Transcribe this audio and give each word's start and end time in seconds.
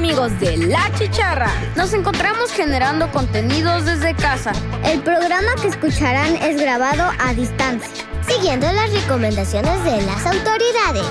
amigos 0.00 0.40
de 0.40 0.56
La 0.56 0.90
Chicharra. 0.98 1.52
Nos 1.76 1.92
encontramos 1.92 2.50
generando 2.52 3.12
contenidos 3.12 3.84
desde 3.84 4.14
casa. 4.14 4.52
El 4.82 5.02
programa 5.02 5.48
que 5.60 5.68
escucharán 5.68 6.36
es 6.36 6.58
grabado 6.58 7.12
a 7.18 7.34
distancia, 7.34 7.90
siguiendo 8.26 8.66
las 8.72 8.90
recomendaciones 8.94 9.84
de 9.84 10.00
las 10.00 10.24
autoridades. 10.24 11.04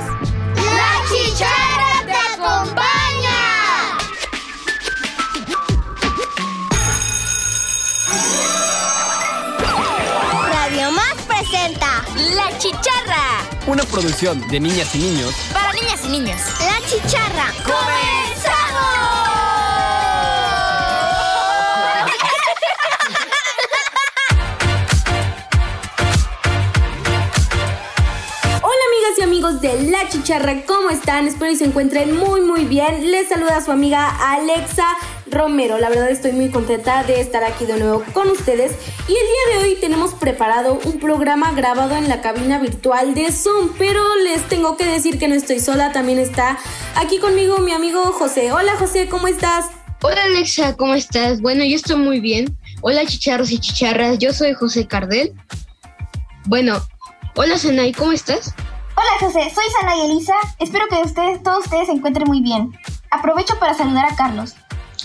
La 0.56 1.04
Chicharra 1.08 2.04
te 2.04 2.14
acompaña. 2.34 3.38
Radio 10.52 10.92
Más 10.94 11.14
presenta 11.28 12.04
La 12.34 12.58
Chicharra. 12.58 13.46
Una 13.68 13.84
producción 13.84 14.42
de 14.48 14.60
niñas 14.60 14.96
y 14.96 14.98
niños. 14.98 15.36
Para 15.54 15.74
niñas 15.74 16.02
y 16.06 16.08
niños. 16.08 16.42
La 16.62 16.80
Chicharra. 16.88 17.54
¡Comenzamos! 17.64 18.19
De 29.50 29.90
La 29.90 30.08
Chicharra, 30.08 30.62
¿cómo 30.68 30.92
están? 30.92 31.28
Espero 31.28 31.50
que 31.50 31.58
se 31.58 31.66
encuentren 31.66 32.16
muy 32.16 32.42
muy 32.42 32.66
bien. 32.66 33.10
Les 33.10 33.30
saluda 33.30 33.60
su 33.66 33.72
amiga 33.72 34.08
Alexa 34.32 34.86
Romero. 35.26 35.80
La 35.80 35.90
verdad 35.90 36.12
estoy 36.12 36.34
muy 36.34 36.50
contenta 36.52 37.04
de 37.04 37.20
estar 37.20 37.44
aquí 37.44 37.66
de 37.66 37.80
nuevo 37.80 38.04
con 38.14 38.30
ustedes. 38.30 38.74
Y 39.08 39.12
el 39.12 39.18
día 39.18 39.58
de 39.58 39.64
hoy 39.64 39.78
tenemos 39.82 40.14
preparado 40.14 40.80
un 40.86 41.00
programa 41.00 41.52
grabado 41.54 41.96
en 41.96 42.08
la 42.08 42.22
cabina 42.22 42.60
virtual 42.60 43.16
de 43.16 43.32
Zoom. 43.32 43.72
Pero 43.80 44.04
les 44.24 44.48
tengo 44.48 44.78
que 44.78 44.86
decir 44.86 45.18
que 45.18 45.28
no 45.28 45.34
estoy 45.34 45.60
sola, 45.60 45.92
también 45.92 46.20
está 46.20 46.60
aquí 46.96 47.18
conmigo 47.18 47.58
mi 47.58 47.72
amigo 47.72 48.04
José. 48.12 48.52
Hola 48.52 48.76
José, 48.78 49.08
¿cómo 49.10 49.28
estás? 49.28 49.66
Hola 50.04 50.26
Alexa, 50.26 50.76
¿cómo 50.76 50.94
estás? 50.94 51.42
Bueno, 51.42 51.64
yo 51.64 51.76
estoy 51.76 51.98
muy 51.98 52.20
bien. 52.20 52.56
Hola 52.82 53.04
chicharros 53.04 53.52
y 53.52 53.60
chicharras, 53.60 54.20
yo 54.20 54.32
soy 54.32 54.54
José 54.54 54.86
Cardel. 54.86 55.34
Bueno, 56.46 56.80
hola 57.36 57.58
Sanay, 57.58 57.94
¿cómo 57.94 58.12
estás? 58.12 58.54
Hola 59.02 59.18
José, 59.18 59.50
soy 59.56 59.64
Sana 59.80 59.96
y 59.96 60.12
Elisa. 60.12 60.34
Espero 60.60 60.90
que 60.90 60.98
ustedes, 60.98 61.42
todos 61.42 61.64
ustedes 61.64 61.86
se 61.86 61.94
encuentren 61.94 62.28
muy 62.28 62.42
bien. 62.42 62.78
Aprovecho 63.12 63.58
para 63.58 63.74
saludar 63.74 64.04
a 64.04 64.14
Carlos. 64.14 64.56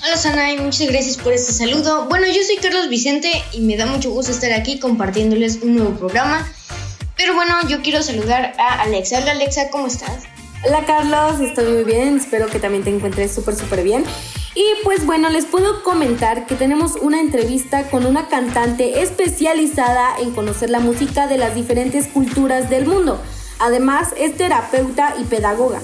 Hola 0.03 0.17
Sana 0.17 0.51
y 0.51 0.59
muchas 0.59 0.89
gracias 0.89 1.17
por 1.17 1.33
este 1.33 1.53
saludo. 1.53 2.07
Bueno, 2.07 2.27
yo 2.27 2.43
soy 2.43 2.57
Carlos 2.57 2.89
Vicente 2.89 3.31
y 3.53 3.61
me 3.61 3.77
da 3.77 3.87
mucho 3.87 4.11
gusto 4.11 4.33
estar 4.33 4.53
aquí 4.53 4.81
compartiéndoles 4.81 5.61
un 5.63 5.77
nuevo 5.77 5.97
programa. 5.97 6.45
Pero 7.17 7.35
bueno, 7.35 7.55
yo 7.69 7.83
quiero 7.83 8.03
saludar 8.03 8.55
a 8.59 8.83
Alexa. 8.83 9.21
Hola 9.21 9.31
Alexa, 9.31 9.71
¿cómo 9.71 9.87
estás? 9.87 10.25
Hola 10.67 10.85
Carlos, 10.87 11.39
estoy 11.39 11.73
muy 11.73 11.85
bien. 11.85 12.17
Espero 12.17 12.49
que 12.49 12.59
también 12.59 12.83
te 12.83 12.91
encuentres 12.91 13.33
súper, 13.33 13.55
súper 13.55 13.85
bien. 13.85 14.05
Y 14.57 14.65
pues 14.83 15.07
bueno, 15.07 15.31
les 15.31 15.45
puedo 15.45 15.85
comentar 15.85 16.47
que 16.47 16.57
tenemos 16.57 16.97
una 16.97 17.21
entrevista 17.21 17.89
con 17.91 18.07
una 18.07 18.27
cantante 18.27 19.03
especializada 19.03 20.19
en 20.19 20.33
conocer 20.33 20.71
la 20.71 20.81
música 20.81 21.29
de 21.29 21.39
las 21.39 21.55
diferentes 21.55 22.09
culturas 22.09 22.69
del 22.69 22.87
mundo. 22.87 23.23
Además, 23.59 24.09
es 24.17 24.37
terapeuta 24.37 25.15
y 25.19 25.25
pedagoga. 25.25 25.81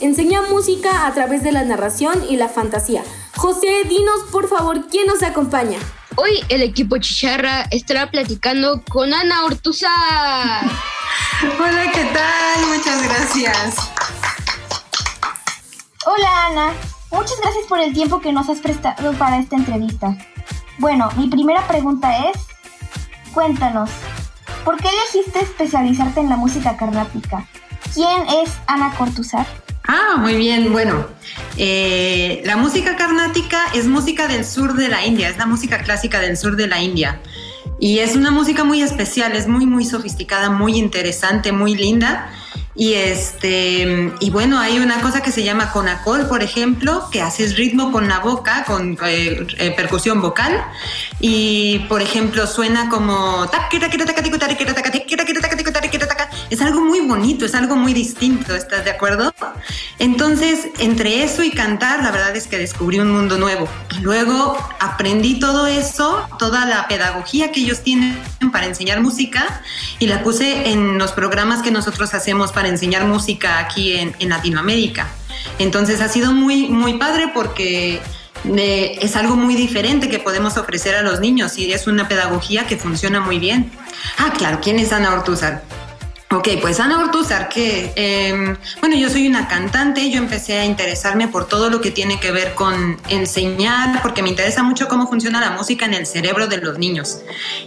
Enseña 0.00 0.42
música 0.42 1.06
a 1.06 1.14
través 1.14 1.42
de 1.42 1.52
la 1.52 1.64
narración 1.64 2.24
y 2.28 2.36
la 2.36 2.48
fantasía. 2.48 3.02
José, 3.36 3.84
dinos 3.88 4.20
por 4.30 4.48
favor 4.48 4.86
quién 4.90 5.06
nos 5.06 5.22
acompaña. 5.22 5.78
Hoy 6.16 6.44
el 6.48 6.62
equipo 6.62 6.98
Chicharra 6.98 7.62
estará 7.70 8.10
platicando 8.10 8.82
con 8.88 9.12
Ana 9.12 9.44
Ortuzar. 9.44 9.90
Hola, 11.58 11.90
¿qué 11.92 12.04
tal? 12.04 12.66
Muchas 12.68 13.02
gracias. 13.02 13.76
Hola 16.06 16.46
Ana, 16.46 16.72
muchas 17.10 17.40
gracias 17.40 17.66
por 17.66 17.80
el 17.80 17.94
tiempo 17.94 18.20
que 18.20 18.32
nos 18.32 18.48
has 18.50 18.60
prestado 18.60 19.14
para 19.14 19.38
esta 19.38 19.56
entrevista. 19.56 20.16
Bueno, 20.78 21.08
mi 21.16 21.28
primera 21.28 21.66
pregunta 21.66 22.28
es, 22.28 22.36
cuéntanos, 23.32 23.90
¿Por 24.64 24.78
qué 24.78 24.88
elegiste 24.88 25.40
especializarte 25.40 26.20
en 26.20 26.30
la 26.30 26.36
música 26.36 26.76
carnática? 26.76 27.46
¿Quién 27.92 28.22
es 28.42 28.50
Ana 28.66 28.94
Cortuzar? 28.96 29.46
Ah, 29.86 30.16
muy 30.18 30.36
bien. 30.36 30.72
Bueno, 30.72 31.06
eh, 31.58 32.42
la 32.46 32.56
música 32.56 32.96
carnática 32.96 33.60
es 33.74 33.86
música 33.86 34.26
del 34.26 34.46
sur 34.46 34.74
de 34.74 34.88
la 34.88 35.04
India, 35.04 35.28
es 35.28 35.36
la 35.36 35.46
música 35.46 35.82
clásica 35.82 36.20
del 36.20 36.38
sur 36.38 36.56
de 36.56 36.66
la 36.66 36.80
India. 36.80 37.20
Y 37.84 37.98
es 37.98 38.16
una 38.16 38.30
música 38.30 38.64
muy 38.64 38.80
especial, 38.80 39.36
es 39.36 39.46
muy, 39.46 39.66
muy 39.66 39.84
sofisticada, 39.84 40.48
muy 40.48 40.78
interesante, 40.78 41.52
muy 41.52 41.74
linda. 41.74 42.30
Y 42.74 42.94
este, 42.94 44.10
y 44.20 44.30
bueno, 44.30 44.58
hay 44.58 44.78
una 44.78 45.02
cosa 45.02 45.22
que 45.22 45.30
se 45.30 45.44
llama 45.44 45.70
conacol, 45.70 46.26
por 46.26 46.42
ejemplo, 46.42 47.10
que 47.12 47.20
haces 47.20 47.58
ritmo 47.58 47.92
con 47.92 48.08
la 48.08 48.20
boca, 48.20 48.64
con 48.66 48.96
eh, 49.06 49.46
eh, 49.58 49.74
percusión 49.76 50.22
vocal. 50.22 50.64
Y 51.20 51.80
por 51.80 52.00
ejemplo, 52.00 52.46
suena 52.46 52.88
como 52.88 53.50
es 56.50 56.60
algo 56.60 56.80
muy 56.80 57.00
bonito, 57.00 57.44
es 57.44 57.54
algo 57.54 57.76
muy 57.76 57.92
distinto, 57.92 58.54
¿estás 58.54 58.84
de 58.84 58.90
acuerdo? 58.90 59.34
Entonces, 59.98 60.68
entre 60.78 61.24
eso 61.24 61.42
y 61.42 61.50
cantar, 61.50 62.02
la 62.02 62.10
verdad 62.10 62.36
es 62.36 62.46
que 62.46 62.58
descubrí 62.58 62.98
un 62.98 63.10
mundo 63.10 63.38
nuevo. 63.38 63.68
Luego 64.02 64.56
aprendí 64.80 65.38
todo 65.38 65.66
eso, 65.66 66.26
toda 66.38 66.66
la 66.66 66.88
pedagogía 66.88 67.52
que 67.52 67.60
ellos 67.60 67.82
tienen 67.82 68.18
para 68.52 68.66
enseñar 68.66 69.00
música 69.00 69.62
y 69.98 70.06
la 70.06 70.22
puse 70.22 70.70
en 70.70 70.98
los 70.98 71.12
programas 71.12 71.62
que 71.62 71.70
nosotros 71.70 72.14
hacemos 72.14 72.52
para 72.52 72.68
enseñar 72.68 73.04
música 73.04 73.58
aquí 73.58 73.96
en, 73.96 74.14
Latinoamérica. 74.28 75.08
Entonces 75.58 76.00
ha 76.00 76.08
sido 76.08 76.32
muy, 76.32 76.68
muy 76.68 76.94
padre 76.94 77.30
porque 77.32 78.00
eh, 78.56 78.98
es 79.00 79.16
algo 79.16 79.36
muy 79.36 79.54
diferente 79.54 80.08
que 80.08 80.18
podemos 80.18 80.56
ofrecer 80.56 80.94
a 80.96 81.02
los 81.02 81.20
niños 81.20 81.56
y 81.58 81.72
es 81.72 81.86
una 81.86 82.08
pedagogía 82.08 82.66
que 82.66 82.76
funciona 82.76 83.20
muy 83.20 83.38
bien. 83.38 83.70
Ah, 84.18 84.32
claro, 84.36 84.60
¿quién 84.62 84.78
es 84.78 84.92
Ana 84.92 85.12
Ortuzar? 85.12 85.62
Ok, 86.34 86.48
pues 86.60 86.80
Ana 86.80 86.98
Ortuzar, 86.98 87.48
que, 87.48 87.92
em, 87.94 88.56
bueno, 88.80 88.96
yo 88.96 89.08
soy 89.08 89.28
una 89.28 89.46
cantante, 89.46 90.10
yo 90.10 90.18
empecé 90.18 90.58
a 90.58 90.64
interesarme 90.64 91.28
por 91.28 91.46
todo 91.46 91.70
lo 91.70 91.80
que 91.80 91.92
tiene 91.92 92.18
que 92.18 92.32
ver 92.32 92.54
con 92.54 93.00
enseñar, 93.08 94.02
porque 94.02 94.20
me 94.20 94.30
interesa 94.30 94.64
mucho 94.64 94.88
cómo 94.88 95.06
funciona 95.06 95.40
la 95.40 95.50
música 95.50 95.84
en 95.84 95.94
el 95.94 96.06
cerebro 96.06 96.48
de 96.48 96.56
los 96.56 96.76
niños. 96.76 97.20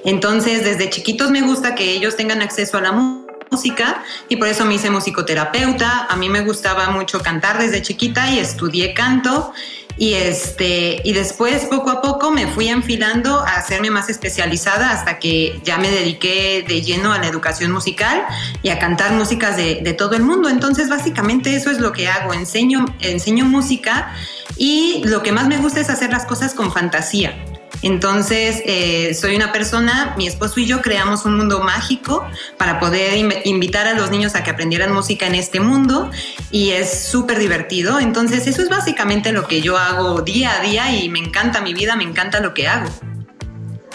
Entonces, 0.03 0.65
desde 0.65 0.89
chiquitos 0.89 1.31
me 1.31 1.43
gusta 1.43 1.75
que 1.75 1.91
ellos 1.93 2.17
tengan 2.17 2.41
acceso 2.41 2.77
a 2.77 2.81
la 2.81 2.91
música 2.91 4.03
y 4.27 4.35
por 4.35 4.49
eso 4.49 4.65
me 4.65 4.75
hice 4.75 4.89
musicoterapeuta. 4.89 6.05
A 6.09 6.17
mí 6.17 6.27
me 6.27 6.41
gustaba 6.41 6.89
mucho 6.89 7.21
cantar 7.21 7.59
desde 7.59 7.81
chiquita 7.81 8.29
y 8.31 8.39
estudié 8.39 8.93
canto 8.93 9.53
y, 9.97 10.13
este, 10.13 11.01
y 11.03 11.13
después, 11.13 11.65
poco 11.65 11.89
a 11.89 12.01
poco, 12.01 12.31
me 12.31 12.47
fui 12.47 12.67
enfilando 12.67 13.39
a 13.39 13.55
hacerme 13.55 13.89
más 13.89 14.09
especializada 14.09 14.91
hasta 14.91 15.19
que 15.19 15.59
ya 15.63 15.77
me 15.77 15.89
dediqué 15.89 16.63
de 16.67 16.81
lleno 16.81 17.13
a 17.13 17.17
la 17.17 17.27
educación 17.27 17.71
musical 17.71 18.23
y 18.61 18.69
a 18.69 18.79
cantar 18.79 19.13
músicas 19.13 19.57
de, 19.57 19.81
de 19.83 19.93
todo 19.93 20.15
el 20.15 20.23
mundo. 20.23 20.49
Entonces, 20.49 20.89
básicamente 20.89 21.55
eso 21.55 21.71
es 21.71 21.79
lo 21.79 21.91
que 21.91 22.07
hago. 22.07 22.33
Enseño, 22.33 22.85
enseño 22.99 23.45
música 23.45 24.13
y 24.55 25.01
lo 25.05 25.23
que 25.23 25.31
más 25.31 25.47
me 25.47 25.57
gusta 25.57 25.79
es 25.79 25.89
hacer 25.89 26.11
las 26.11 26.25
cosas 26.25 26.53
con 26.53 26.71
fantasía. 26.71 27.35
Entonces, 27.81 28.61
eh, 28.65 29.13
soy 29.13 29.35
una 29.35 29.51
persona, 29.51 30.15
mi 30.17 30.27
esposo 30.27 30.59
y 30.59 30.65
yo 30.65 30.81
creamos 30.81 31.25
un 31.25 31.37
mundo 31.37 31.59
mágico 31.61 32.25
para 32.57 32.79
poder 32.79 33.17
invitar 33.45 33.87
a 33.87 33.93
los 33.93 34.09
niños 34.11 34.35
a 34.35 34.43
que 34.43 34.49
aprendieran 34.49 34.91
música 34.93 35.27
en 35.27 35.35
este 35.35 35.59
mundo 35.59 36.09
y 36.51 36.71
es 36.71 37.05
súper 37.05 37.39
divertido. 37.39 37.99
Entonces, 37.99 38.47
eso 38.47 38.61
es 38.61 38.69
básicamente 38.69 39.31
lo 39.31 39.47
que 39.47 39.61
yo 39.61 39.77
hago 39.77 40.21
día 40.21 40.59
a 40.59 40.61
día 40.61 40.91
y 40.95 41.09
me 41.09 41.19
encanta 41.19 41.61
mi 41.61 41.73
vida, 41.73 41.95
me 41.95 42.03
encanta 42.03 42.39
lo 42.39 42.53
que 42.53 42.67
hago. 42.67 42.89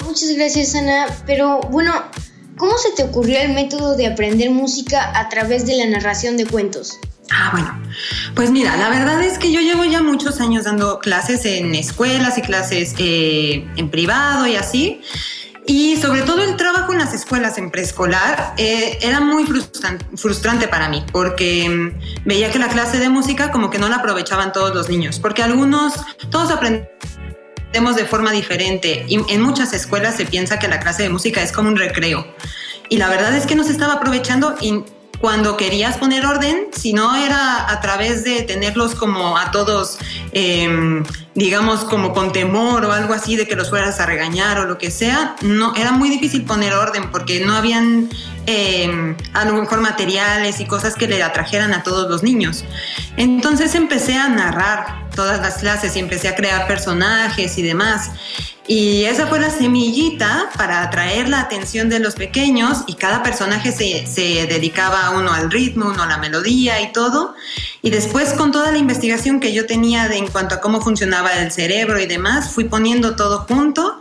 Muchas 0.04 0.30
gracias, 0.36 0.74
Ana. 0.74 1.06
Pero 1.26 1.60
bueno, 1.70 1.92
¿cómo 2.56 2.76
se 2.78 2.92
te 2.92 3.04
ocurrió 3.04 3.40
el 3.40 3.52
método 3.52 3.96
de 3.96 4.06
aprender 4.06 4.50
música 4.50 5.18
a 5.18 5.28
través 5.28 5.66
de 5.66 5.76
la 5.76 5.86
narración 5.86 6.36
de 6.36 6.46
cuentos? 6.46 6.98
Ah, 7.34 7.50
bueno. 7.52 7.82
Pues 8.34 8.50
mira, 8.50 8.76
la 8.76 8.90
verdad 8.90 9.22
es 9.22 9.38
que 9.38 9.50
yo 9.50 9.60
llevo 9.60 9.84
ya 9.84 10.02
muchos 10.02 10.40
años 10.40 10.64
dando 10.64 10.98
clases 10.98 11.46
en 11.46 11.74
escuelas 11.74 12.36
y 12.36 12.42
clases 12.42 12.94
eh, 12.98 13.66
en 13.76 13.90
privado 13.90 14.46
y 14.46 14.56
así. 14.56 15.00
Y 15.66 15.96
sobre 15.96 16.22
todo 16.22 16.42
el 16.42 16.56
trabajo 16.56 16.92
en 16.92 16.98
las 16.98 17.14
escuelas 17.14 17.56
en 17.56 17.70
preescolar 17.70 18.54
eh, 18.58 18.98
era 19.00 19.20
muy 19.20 19.44
frustrante, 19.44 20.68
para 20.68 20.88
mí, 20.88 21.04
porque 21.12 21.68
mm, 21.68 22.26
veía 22.26 22.50
que 22.50 22.58
la 22.58 22.68
clase 22.68 22.98
de 22.98 23.08
música 23.08 23.50
como 23.50 23.70
que 23.70 23.78
no 23.78 23.88
la 23.88 23.96
aprovechaban 23.96 24.52
todos 24.52 24.74
los 24.74 24.88
niños, 24.88 25.20
porque 25.20 25.42
algunos, 25.42 25.94
todos 26.30 26.50
aprendemos 26.50 27.96
de 27.96 28.04
forma 28.04 28.32
diferente. 28.32 29.06
Y 29.08 29.20
en 29.32 29.40
muchas 29.40 29.72
escuelas 29.72 30.16
se 30.16 30.26
piensa 30.26 30.58
que 30.58 30.68
la 30.68 30.80
clase 30.80 31.04
de 31.04 31.08
música 31.08 31.42
es 31.42 31.52
como 31.52 31.68
un 31.68 31.76
recreo. 31.76 32.26
Y 32.88 32.98
la 32.98 33.08
verdad 33.08 33.34
es 33.34 33.46
que 33.46 33.54
no 33.54 33.64
se 33.64 33.72
estaba 33.72 33.94
aprovechando 33.94 34.56
y 34.60 34.82
cuando 35.22 35.56
querías 35.56 35.98
poner 35.98 36.26
orden, 36.26 36.66
si 36.72 36.92
no 36.92 37.14
era 37.14 37.70
a 37.70 37.80
través 37.80 38.24
de 38.24 38.42
tenerlos 38.42 38.96
como 38.96 39.38
a 39.38 39.52
todos, 39.52 39.98
em, 40.32 41.04
digamos, 41.36 41.84
como 41.84 42.12
con 42.12 42.32
temor 42.32 42.84
o 42.84 42.90
algo 42.90 43.14
así 43.14 43.36
de 43.36 43.46
que 43.46 43.54
los 43.54 43.70
fueras 43.70 44.00
a 44.00 44.06
regañar 44.06 44.58
o 44.58 44.64
lo 44.64 44.78
que 44.78 44.90
sea, 44.90 45.36
no, 45.42 45.76
era 45.76 45.92
muy 45.92 46.10
difícil 46.10 46.44
poner 46.44 46.74
orden 46.74 47.12
porque 47.12 47.38
no 47.38 47.54
habían 47.54 48.10
eh, 48.46 49.14
a 49.32 49.44
lo 49.44 49.52
mejor 49.52 49.80
materiales 49.80 50.58
y 50.58 50.66
cosas 50.66 50.96
que 50.96 51.06
le 51.06 51.22
atrajeran 51.22 51.72
a 51.72 51.84
todos 51.84 52.10
los 52.10 52.24
niños. 52.24 52.64
Entonces 53.16 53.76
empecé 53.76 54.16
a 54.16 54.28
narrar 54.28 55.08
todas 55.14 55.40
las 55.40 55.58
clases 55.58 55.94
y 55.94 56.00
empecé 56.00 56.26
a 56.26 56.34
crear 56.34 56.66
personajes 56.66 57.56
y 57.58 57.62
demás. 57.62 58.10
Y 58.74 59.04
esa 59.04 59.26
fue 59.26 59.38
la 59.38 59.50
semillita 59.50 60.48
para 60.56 60.80
atraer 60.80 61.28
la 61.28 61.40
atención 61.40 61.90
de 61.90 61.98
los 61.98 62.14
pequeños 62.14 62.84
y 62.86 62.94
cada 62.94 63.22
personaje 63.22 63.70
se, 63.70 64.06
se, 64.06 64.46
dedicaba 64.46 65.10
uno 65.10 65.30
al 65.30 65.50
ritmo, 65.50 65.90
uno 65.90 66.04
a 66.04 66.06
la 66.06 66.16
melodía 66.16 66.80
y 66.80 66.90
todo. 66.90 67.34
Y 67.82 67.90
después 67.90 68.32
con 68.32 68.50
toda 68.50 68.72
la 68.72 68.78
investigación 68.78 69.40
que 69.40 69.52
yo 69.52 69.66
tenía 69.66 70.08
de, 70.08 70.16
en 70.16 70.26
cuanto 70.26 70.54
a 70.54 70.60
cómo 70.62 70.80
funcionaba 70.80 71.34
el 71.34 71.52
cerebro 71.52 72.00
y 72.00 72.06
demás, 72.06 72.50
fui 72.50 72.64
poniendo 72.64 73.14
todo 73.14 73.40
junto 73.40 74.00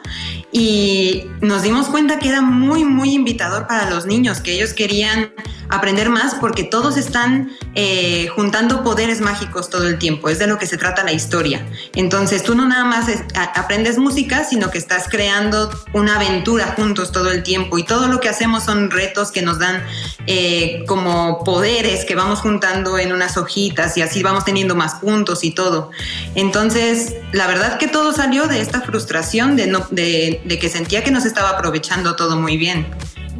y 0.53 1.25
nos 1.41 1.63
dimos 1.63 1.87
cuenta 1.87 2.17
que 2.17 2.29
era 2.29 2.41
muy, 2.41 2.85
muy 2.85 3.13
invitador 3.13 3.67
para 3.67 3.89
los 3.89 4.05
niños, 4.05 4.39
que 4.39 4.53
ellos 4.53 4.71
querían 4.73 5.33
aprender 5.71 6.09
más 6.09 6.35
porque 6.35 6.63
todos 6.63 6.97
están 6.97 7.51
eh, 7.75 8.27
juntando 8.35 8.83
poderes 8.83 9.21
mágicos 9.21 9.69
todo 9.69 9.87
el 9.87 9.97
tiempo, 9.97 10.29
es 10.29 10.39
de 10.39 10.47
lo 10.47 10.57
que 10.57 10.67
se 10.67 10.77
trata 10.77 11.03
la 11.03 11.13
historia. 11.13 11.65
Entonces 11.95 12.43
tú 12.43 12.55
no 12.55 12.67
nada 12.67 12.85
más 12.85 13.07
aprendes 13.55 13.97
música, 13.97 14.43
sino 14.43 14.69
que 14.69 14.77
estás 14.77 15.07
creando 15.09 15.71
una 15.93 16.15
aventura 16.15 16.73
juntos 16.75 17.11
todo 17.11 17.31
el 17.31 17.43
tiempo 17.43 17.77
y 17.77 17.83
todo 17.83 18.07
lo 18.07 18.19
que 18.19 18.29
hacemos 18.29 18.63
son 18.63 18.91
retos 18.91 19.31
que 19.31 19.41
nos 19.41 19.59
dan 19.59 19.83
eh, 20.27 20.83
como 20.87 21.43
poderes 21.43 22.05
que 22.05 22.15
vamos 22.15 22.39
juntando 22.39 22.99
en 22.99 23.11
unas 23.11 23.37
hojitas 23.37 23.97
y 23.97 24.01
así 24.01 24.21
vamos 24.21 24.45
teniendo 24.45 24.75
más 24.75 24.95
puntos 24.95 25.43
y 25.43 25.51
todo. 25.51 25.91
Entonces, 26.35 27.15
la 27.31 27.47
verdad 27.47 27.77
que 27.77 27.87
todo 27.87 28.13
salió 28.13 28.47
de 28.47 28.61
esta 28.61 28.81
frustración 28.81 29.55
de, 29.55 29.67
no, 29.67 29.87
de 29.89 30.11
de, 30.45 30.59
que 30.59 30.69
sentía 30.69 31.03
que 31.03 31.11
nos 31.11 31.25
estaba 31.25 31.49
aprovechando 31.49 32.15
todo 32.15 32.37
muy 32.37 32.57
bien. 32.57 32.87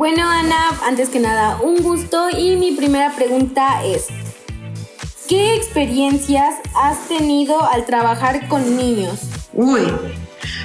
Bueno, 0.02 0.28
Ana, 0.28 0.80
antes 0.84 1.10
que 1.10 1.20
nada, 1.20 1.58
un 1.62 1.84
gusto 1.84 2.32
y 2.36 2.56
mi 2.56 2.72
primera 2.72 3.16
pregunta 3.16 3.86
es, 3.86 4.08
¿qué 5.30 5.54
experiencias 5.56 6.56
has 6.76 7.08
tenido 7.08 7.64
al 7.72 7.86
trabajar 7.86 8.48
con 8.48 8.76
niños? 8.76 9.20
Uy, 9.54 9.84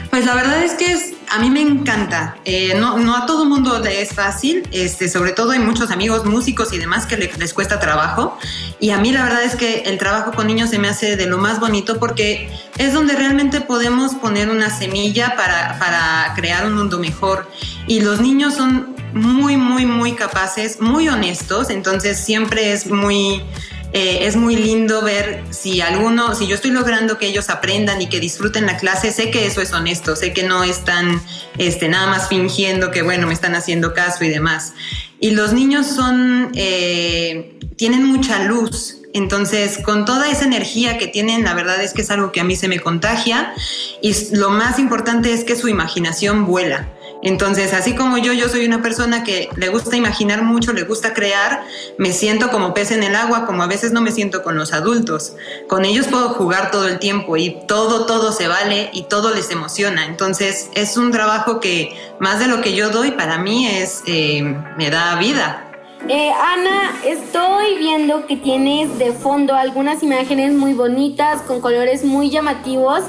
pues 0.09 0.25
la 0.25 0.35
verdad 0.35 0.65
es 0.65 0.73
que 0.73 1.15
a 1.29 1.38
mí 1.38 1.50
me 1.50 1.61
encanta. 1.61 2.38
Eh, 2.47 2.77
no, 2.81 2.97
no, 2.99 3.15
a 3.15 3.27
todo 3.27 3.44
mundo 3.44 3.79
le 3.79 4.00
es 4.00 4.15
fácil, 4.15 4.67
este, 4.73 5.06
sobre 5.11 5.33
todo 5.33 5.50
hay 5.50 5.59
muchos 5.59 5.91
amigos 5.91 6.25
músicos 6.25 6.73
y 6.73 6.79
demás 6.79 7.05
que 7.05 7.19
les 7.19 7.53
cuesta 7.53 7.79
trabajo. 7.79 8.38
Y 8.81 8.88
a 8.88 8.97
mí 8.97 9.12
la 9.12 9.23
verdad 9.23 9.43
es 9.43 9.55
que 9.55 9.83
el 9.83 9.99
trabajo 9.99 10.33
con 10.33 10.47
niños 10.47 10.71
se 10.71 10.79
me 10.79 10.88
hace 10.88 11.15
de 11.17 11.27
lo 11.27 11.37
más 11.37 11.61
bonito 11.61 11.99
porque 11.99 12.49
es 12.79 12.94
donde 12.94 13.15
realmente 13.15 13.61
podemos 13.61 14.15
poner 14.15 14.49
una 14.49 14.71
semilla 14.71 15.37
para, 15.37 15.79
para 15.79 16.33
crear 16.35 16.65
un 16.65 16.73
mundo 16.73 16.99
mejor. 16.99 17.47
Y 17.87 18.00
los 18.00 18.23
niños 18.23 18.55
son 18.55 18.95
muy, 19.16 19.56
muy, 19.56 19.86
muy 19.86 20.12
capaces, 20.12 20.80
muy 20.80 21.08
honestos, 21.08 21.70
entonces 21.70 22.18
siempre 22.18 22.72
es 22.72 22.86
muy 22.86 23.42
eh, 23.92 24.26
es 24.26 24.36
muy 24.36 24.56
lindo 24.56 25.00
ver 25.00 25.42
si 25.50 25.80
alguno, 25.80 26.34
si 26.34 26.46
yo 26.46 26.56
estoy 26.56 26.70
logrando 26.70 27.16
que 27.16 27.28
ellos 27.28 27.48
aprendan 27.48 28.02
y 28.02 28.08
que 28.08 28.20
disfruten 28.20 28.66
la 28.66 28.76
clase, 28.76 29.10
sé 29.10 29.30
que 29.30 29.46
eso 29.46 29.62
es 29.62 29.72
honesto, 29.72 30.16
sé 30.16 30.32
que 30.34 30.42
no 30.42 30.64
están 30.64 31.22
este, 31.56 31.88
nada 31.88 32.06
más 32.06 32.28
fingiendo 32.28 32.90
que, 32.90 33.02
bueno, 33.02 33.26
me 33.26 33.32
están 33.32 33.54
haciendo 33.54 33.94
caso 33.94 34.24
y 34.24 34.28
demás. 34.28 34.74
Y 35.18 35.30
los 35.30 35.54
niños 35.54 35.86
son, 35.86 36.50
eh, 36.54 37.58
tienen 37.76 38.04
mucha 38.04 38.44
luz, 38.44 38.98
entonces, 39.14 39.78
con 39.78 40.04
toda 40.04 40.30
esa 40.30 40.44
energía 40.44 40.98
que 40.98 41.06
tienen, 41.06 41.42
la 41.42 41.54
verdad 41.54 41.82
es 41.82 41.94
que 41.94 42.02
es 42.02 42.10
algo 42.10 42.32
que 42.32 42.40
a 42.40 42.44
mí 42.44 42.54
se 42.54 42.68
me 42.68 42.80
contagia 42.80 43.54
y 44.02 44.14
lo 44.36 44.50
más 44.50 44.78
importante 44.78 45.32
es 45.32 45.42
que 45.42 45.56
su 45.56 45.68
imaginación 45.68 46.44
vuela. 46.44 46.86
Entonces, 47.22 47.72
así 47.72 47.94
como 47.94 48.18
yo, 48.18 48.32
yo 48.32 48.48
soy 48.48 48.66
una 48.66 48.82
persona 48.82 49.24
que 49.24 49.48
le 49.56 49.68
gusta 49.68 49.96
imaginar 49.96 50.42
mucho, 50.42 50.72
le 50.72 50.84
gusta 50.84 51.14
crear, 51.14 51.64
me 51.98 52.12
siento 52.12 52.50
como 52.50 52.74
pez 52.74 52.90
en 52.90 53.02
el 53.02 53.16
agua, 53.16 53.46
como 53.46 53.62
a 53.62 53.66
veces 53.66 53.92
no 53.92 54.00
me 54.00 54.12
siento 54.12 54.42
con 54.42 54.56
los 54.56 54.72
adultos. 54.72 55.34
Con 55.68 55.84
ellos 55.84 56.06
puedo 56.08 56.30
jugar 56.30 56.70
todo 56.70 56.86
el 56.88 56.98
tiempo 56.98 57.36
y 57.36 57.56
todo, 57.66 58.06
todo 58.06 58.32
se 58.32 58.48
vale 58.48 58.90
y 58.92 59.04
todo 59.04 59.34
les 59.34 59.50
emociona. 59.50 60.06
Entonces, 60.06 60.70
es 60.74 60.96
un 60.96 61.10
trabajo 61.10 61.60
que 61.60 61.96
más 62.20 62.38
de 62.38 62.48
lo 62.48 62.60
que 62.60 62.74
yo 62.74 62.90
doy, 62.90 63.12
para 63.12 63.38
mí 63.38 63.66
es, 63.66 64.02
eh, 64.06 64.42
me 64.76 64.90
da 64.90 65.16
vida. 65.16 65.62
Eh, 66.08 66.30
Ana, 66.30 66.94
estoy 67.04 67.78
viendo 67.78 68.26
que 68.26 68.36
tienes 68.36 68.96
de 68.98 69.12
fondo 69.12 69.56
algunas 69.56 70.02
imágenes 70.04 70.52
muy 70.52 70.72
bonitas, 70.74 71.42
con 71.42 71.60
colores 71.60 72.04
muy 72.04 72.30
llamativos 72.30 73.00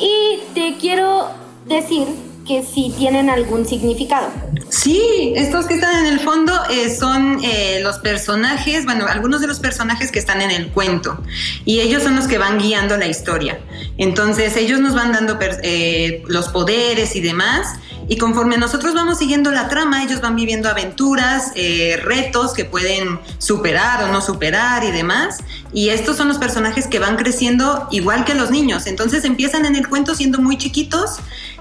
y 0.00 0.40
te 0.54 0.76
quiero 0.80 1.28
decir 1.66 2.08
que 2.46 2.62
sí 2.62 2.92
tienen 2.96 3.30
algún 3.30 3.66
significado. 3.66 4.28
Sí, 4.70 5.32
estos 5.36 5.66
que 5.66 5.74
están 5.74 6.06
en 6.06 6.12
el 6.12 6.20
fondo 6.20 6.52
eh, 6.70 6.94
son 6.94 7.38
eh, 7.42 7.80
los 7.82 7.98
personajes, 7.98 8.84
bueno, 8.84 9.06
algunos 9.06 9.40
de 9.40 9.46
los 9.46 9.58
personajes 9.58 10.10
que 10.10 10.18
están 10.18 10.40
en 10.42 10.50
el 10.50 10.70
cuento 10.70 11.20
y 11.64 11.80
ellos 11.80 12.02
son 12.02 12.16
los 12.16 12.26
que 12.26 12.38
van 12.38 12.58
guiando 12.58 12.96
la 12.96 13.06
historia. 13.06 13.60
Entonces 13.98 14.56
ellos 14.56 14.80
nos 14.80 14.94
van 14.94 15.12
dando 15.12 15.38
eh, 15.40 16.22
los 16.28 16.48
poderes 16.48 17.16
y 17.16 17.20
demás 17.20 17.76
y 18.08 18.16
conforme 18.16 18.58
nosotros 18.58 18.94
vamos 18.94 19.18
siguiendo 19.18 19.50
la 19.50 19.68
trama, 19.68 20.02
ellos 20.02 20.20
van 20.20 20.34
viviendo 20.34 20.68
aventuras, 20.68 21.52
retos 22.02 22.54
que 22.54 22.64
pueden 22.64 23.20
superar 23.38 24.02
o 24.02 24.08
no 24.08 24.20
superar 24.20 24.82
y 24.82 24.90
demás. 24.90 25.38
Y 25.72 25.90
estos 25.90 26.16
son 26.16 26.26
los 26.26 26.38
personajes 26.38 26.88
que 26.88 26.98
van 26.98 27.16
creciendo 27.16 27.86
igual 27.92 28.24
que 28.24 28.34
los 28.34 28.50
niños. 28.50 28.88
Entonces 28.88 29.24
empiezan 29.24 29.64
en 29.64 29.76
el 29.76 29.88
cuento 29.88 30.16
siendo 30.16 30.40
muy 30.40 30.58
chiquitos 30.58 31.20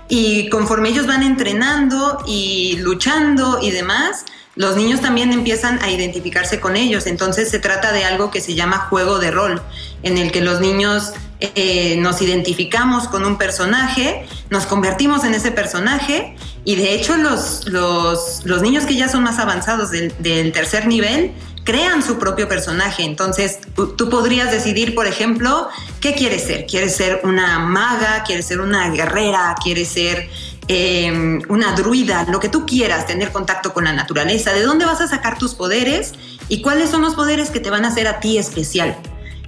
y 0.09 0.49
conforme 0.49 0.89
ellos 0.89 1.05
van 1.05 1.23
entrenando 1.23 2.23
y 2.27 2.77
luchando 2.79 3.59
y 3.61 3.69
demás, 3.69 4.25
los 4.55 4.75
niños 4.75 4.99
también 4.99 5.31
empiezan 5.31 5.81
a 5.81 5.89
identificarse 5.89 6.59
con 6.59 6.75
ellos. 6.75 7.05
Entonces 7.05 7.49
se 7.49 7.59
trata 7.59 7.93
de 7.93 8.03
algo 8.03 8.31
que 8.31 8.41
se 8.41 8.55
llama 8.55 8.87
juego 8.89 9.19
de 9.19 9.31
rol, 9.31 9.61
en 10.03 10.17
el 10.17 10.31
que 10.31 10.41
los 10.41 10.59
niños 10.59 11.13
eh, 11.39 11.95
nos 11.97 12.21
identificamos 12.21 13.07
con 13.07 13.23
un 13.23 13.37
personaje, 13.37 14.25
nos 14.49 14.65
convertimos 14.65 15.23
en 15.23 15.35
ese 15.35 15.51
personaje 15.51 16.35
y 16.65 16.75
de 16.75 16.95
hecho 16.95 17.15
los, 17.15 17.65
los, 17.67 18.41
los 18.43 18.61
niños 18.61 18.85
que 18.85 18.95
ya 18.95 19.07
son 19.07 19.23
más 19.23 19.39
avanzados 19.39 19.91
del, 19.91 20.13
del 20.19 20.51
tercer 20.51 20.87
nivel 20.87 21.31
crean 21.69 22.01
su 22.01 22.17
propio 22.17 22.47
personaje. 22.47 23.03
Entonces, 23.03 23.59
tú 23.75 24.09
podrías 24.09 24.51
decidir, 24.51 24.95
por 24.95 25.05
ejemplo, 25.05 25.69
qué 26.01 26.15
quieres 26.15 26.43
ser. 26.43 26.65
¿Quieres 26.65 26.95
ser 26.95 27.21
una 27.23 27.59
maga? 27.59 28.23
¿Quieres 28.25 28.47
ser 28.47 28.59
una 28.59 28.89
guerrera? 28.89 29.53
¿Quieres 29.61 29.87
ser 29.89 30.27
em, 30.67 31.39
una 31.47 31.73
druida? 31.73 32.25
Lo 32.27 32.39
que 32.39 32.49
tú 32.49 32.65
quieras, 32.65 33.05
tener 33.05 33.31
contacto 33.31 33.71
con 33.71 33.83
la 33.83 33.93
naturaleza. 33.93 34.51
¿De 34.51 34.63
dónde 34.63 34.85
vas 34.85 34.99
a 34.99 35.07
sacar 35.07 35.37
tus 35.37 35.53
poderes? 35.53 36.13
¿Y 36.47 36.63
cuáles 36.63 36.89
son 36.89 37.03
los 37.03 37.13
poderes 37.13 37.51
que 37.51 37.59
te 37.59 37.69
van 37.69 37.85
a 37.85 37.89
hacer 37.89 38.07
a 38.07 38.19
ti 38.19 38.39
especial? 38.39 38.97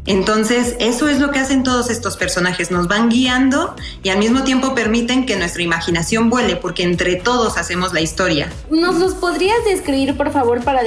Entonces, 0.06 0.76
eso 0.80 1.08
es 1.08 1.20
lo 1.20 1.32
que 1.32 1.40
hacen 1.40 1.64
todos 1.64 1.92
estos 1.92 2.18
personajes, 2.18 2.72
nos 2.72 2.88
van 2.88 3.10
guiando 3.10 3.76
y 4.02 4.10
al 4.10 4.18
mismo 4.18 4.44
tiempo 4.44 4.74
permiten 4.74 5.28
que 5.28 5.36
nuestra 5.36 5.62
imaginación 5.62 6.30
vuele, 6.30 6.56
porque 6.56 6.84
entre 6.84 7.18
todos 7.18 7.58
hacemos 7.58 7.94
la 7.94 8.02
historia. 8.02 8.52
¿Nos 8.72 8.96
los 8.96 9.14
podrías 9.14 9.64
describir, 9.64 10.18
por 10.18 10.32
favor, 10.32 10.64
para 10.64 10.82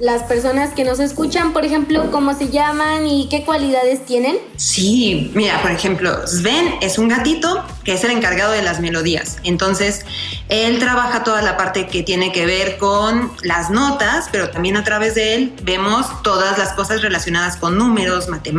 las, 0.00 0.22
personas 0.24 0.74
que 0.74 0.84
nos 0.84 0.98
escuchan, 0.98 1.52
por 1.52 1.64
ejemplo, 1.64 2.10
cómo 2.10 2.34
se 2.34 2.48
llaman 2.48 3.06
y 3.06 3.28
qué 3.28 3.44
cualidades 3.44 4.04
tienen? 4.04 4.36
Sí, 4.56 5.30
mira, 5.34 5.62
por 5.62 5.70
ejemplo, 5.70 6.26
Sven 6.26 6.74
es 6.80 6.98
un 6.98 7.08
gatito 7.08 7.64
que 7.84 7.92
es 7.92 8.02
el 8.02 8.10
encargado 8.10 8.52
de 8.52 8.62
las 8.62 8.80
melodías. 8.80 9.36
Entonces, 9.44 10.04
él 10.48 10.80
trabaja 10.80 11.22
toda 11.22 11.40
la 11.42 11.56
parte 11.56 11.86
que 11.86 12.02
tiene 12.02 12.32
que 12.32 12.46
ver 12.46 12.78
con 12.78 13.30
las 13.42 13.70
notas, 13.70 14.28
pero 14.32 14.50
también 14.50 14.76
a 14.76 14.82
través 14.82 15.14
de 15.14 15.36
él 15.36 15.54
vemos 15.62 16.06
todas 16.22 16.58
las 16.58 16.72
cosas 16.72 17.02
relacionadas 17.02 17.56
con 17.56 17.78
números, 17.78 18.28
matemáticas, 18.28 18.55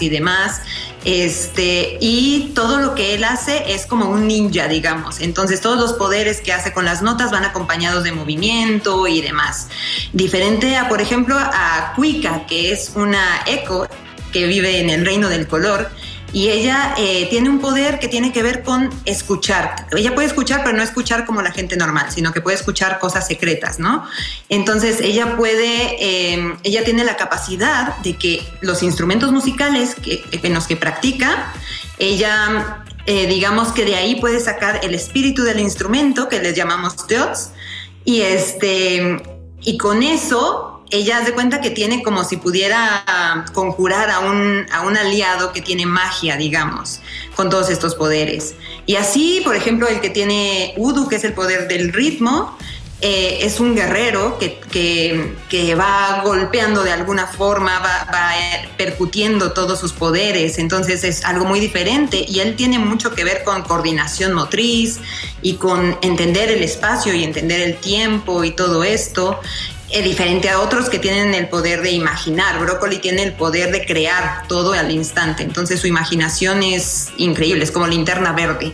y 0.00 0.08
demás. 0.08 0.60
Este, 1.04 1.98
y 2.00 2.52
todo 2.54 2.78
lo 2.78 2.94
que 2.94 3.14
él 3.14 3.24
hace 3.24 3.72
es 3.74 3.86
como 3.86 4.08
un 4.10 4.26
ninja, 4.26 4.66
digamos. 4.66 5.20
Entonces, 5.20 5.60
todos 5.60 5.78
los 5.78 5.92
poderes 5.92 6.40
que 6.40 6.52
hace 6.52 6.72
con 6.72 6.84
las 6.84 7.00
notas 7.02 7.30
van 7.30 7.44
acompañados 7.44 8.02
de 8.02 8.12
movimiento 8.12 9.06
y 9.06 9.20
demás. 9.20 9.68
Diferente 10.12 10.76
a, 10.76 10.88
por 10.88 11.00
ejemplo, 11.00 11.36
a 11.38 11.92
Kuika, 11.94 12.46
que 12.46 12.72
es 12.72 12.92
una 12.96 13.42
eco 13.46 13.86
que 14.32 14.46
vive 14.46 14.80
en 14.80 14.90
el 14.90 15.06
reino 15.06 15.28
del 15.28 15.46
color 15.46 15.90
y 16.36 16.50
ella 16.50 16.94
eh, 16.98 17.28
tiene 17.30 17.48
un 17.48 17.60
poder 17.60 17.98
que 17.98 18.08
tiene 18.08 18.30
que 18.30 18.42
ver 18.42 18.62
con 18.62 18.90
escuchar. 19.06 19.86
Ella 19.96 20.14
puede 20.14 20.28
escuchar, 20.28 20.60
pero 20.62 20.76
no 20.76 20.82
escuchar 20.82 21.24
como 21.24 21.40
la 21.40 21.50
gente 21.50 21.78
normal, 21.78 22.08
sino 22.10 22.30
que 22.30 22.42
puede 22.42 22.58
escuchar 22.58 22.98
cosas 22.98 23.26
secretas, 23.26 23.78
¿no? 23.78 24.04
Entonces 24.50 25.00
ella 25.00 25.38
puede, 25.38 26.34
em, 26.34 26.58
ella 26.62 26.84
tiene 26.84 27.04
la 27.04 27.16
capacidad 27.16 27.96
de 28.02 28.18
que 28.18 28.46
los 28.60 28.82
instrumentos 28.82 29.32
musicales 29.32 29.96
en 30.30 30.52
los 30.52 30.66
que 30.66 30.76
practica, 30.76 31.54
ella, 31.98 32.84
eh, 33.06 33.26
digamos 33.28 33.72
que 33.72 33.86
de 33.86 33.96
ahí 33.96 34.16
puede 34.16 34.38
sacar 34.38 34.80
el 34.82 34.94
espíritu 34.94 35.42
del 35.42 35.58
instrumento, 35.58 36.28
que 36.28 36.38
les 36.38 36.54
llamamos 36.54 37.06
teots, 37.06 37.52
y 38.04 38.20
este, 38.20 39.22
y 39.62 39.78
con 39.78 40.02
eso 40.02 40.75
ella 40.90 41.18
hace 41.18 41.32
cuenta 41.32 41.60
que 41.60 41.70
tiene 41.70 42.02
como 42.02 42.24
si 42.24 42.36
pudiera 42.36 43.44
conjurar 43.52 44.10
a 44.10 44.20
un, 44.20 44.66
a 44.72 44.82
un 44.82 44.96
aliado 44.96 45.52
que 45.52 45.60
tiene 45.60 45.86
magia, 45.86 46.36
digamos, 46.36 47.00
con 47.34 47.50
todos 47.50 47.70
estos 47.70 47.94
poderes. 47.94 48.54
Y 48.86 48.96
así, 48.96 49.40
por 49.44 49.56
ejemplo, 49.56 49.88
el 49.88 50.00
que 50.00 50.10
tiene 50.10 50.74
Udu, 50.76 51.08
que 51.08 51.16
es 51.16 51.24
el 51.24 51.32
poder 51.32 51.68
del 51.68 51.92
ritmo, 51.92 52.56
eh, 53.02 53.40
es 53.42 53.60
un 53.60 53.74
guerrero 53.74 54.38
que, 54.38 54.58
que, 55.50 55.74
va 55.74 56.22
golpeando 56.24 56.82
de 56.82 56.92
alguna 56.92 57.26
forma, 57.26 57.78
va, 57.78 58.10
va, 58.10 58.30
percutiendo 58.78 59.52
todos 59.52 59.78
sus 59.78 59.92
poderes, 59.92 60.58
entonces 60.58 61.04
es 61.04 61.22
algo 61.26 61.44
muy 61.44 61.60
diferente 61.60 62.24
y 62.26 62.40
él 62.40 62.56
tiene 62.56 62.78
mucho 62.78 63.14
que 63.14 63.22
ver 63.22 63.44
con 63.44 63.62
coordinación 63.64 64.32
motriz 64.32 64.98
y 65.42 65.56
con 65.56 65.98
entender 66.00 66.50
el 66.50 66.62
espacio 66.62 67.12
y 67.12 67.22
entender 67.22 67.60
el 67.60 67.76
tiempo 67.76 68.44
y 68.44 68.52
todo 68.52 68.82
esto. 68.82 69.40
Es 69.90 70.04
diferente 70.04 70.50
a 70.50 70.60
otros 70.60 70.88
que 70.88 70.98
tienen 70.98 71.34
el 71.34 71.48
poder 71.48 71.80
de 71.82 71.92
imaginar. 71.92 72.58
Brócoli 72.58 72.98
tiene 72.98 73.22
el 73.22 73.32
poder 73.32 73.70
de 73.70 73.86
crear 73.86 74.46
todo 74.48 74.72
al 74.72 74.90
instante. 74.90 75.44
Entonces 75.44 75.80
su 75.80 75.86
imaginación 75.86 76.62
es 76.62 77.10
increíble, 77.18 77.62
es 77.62 77.70
como 77.70 77.86
linterna 77.86 78.32
verde. 78.32 78.72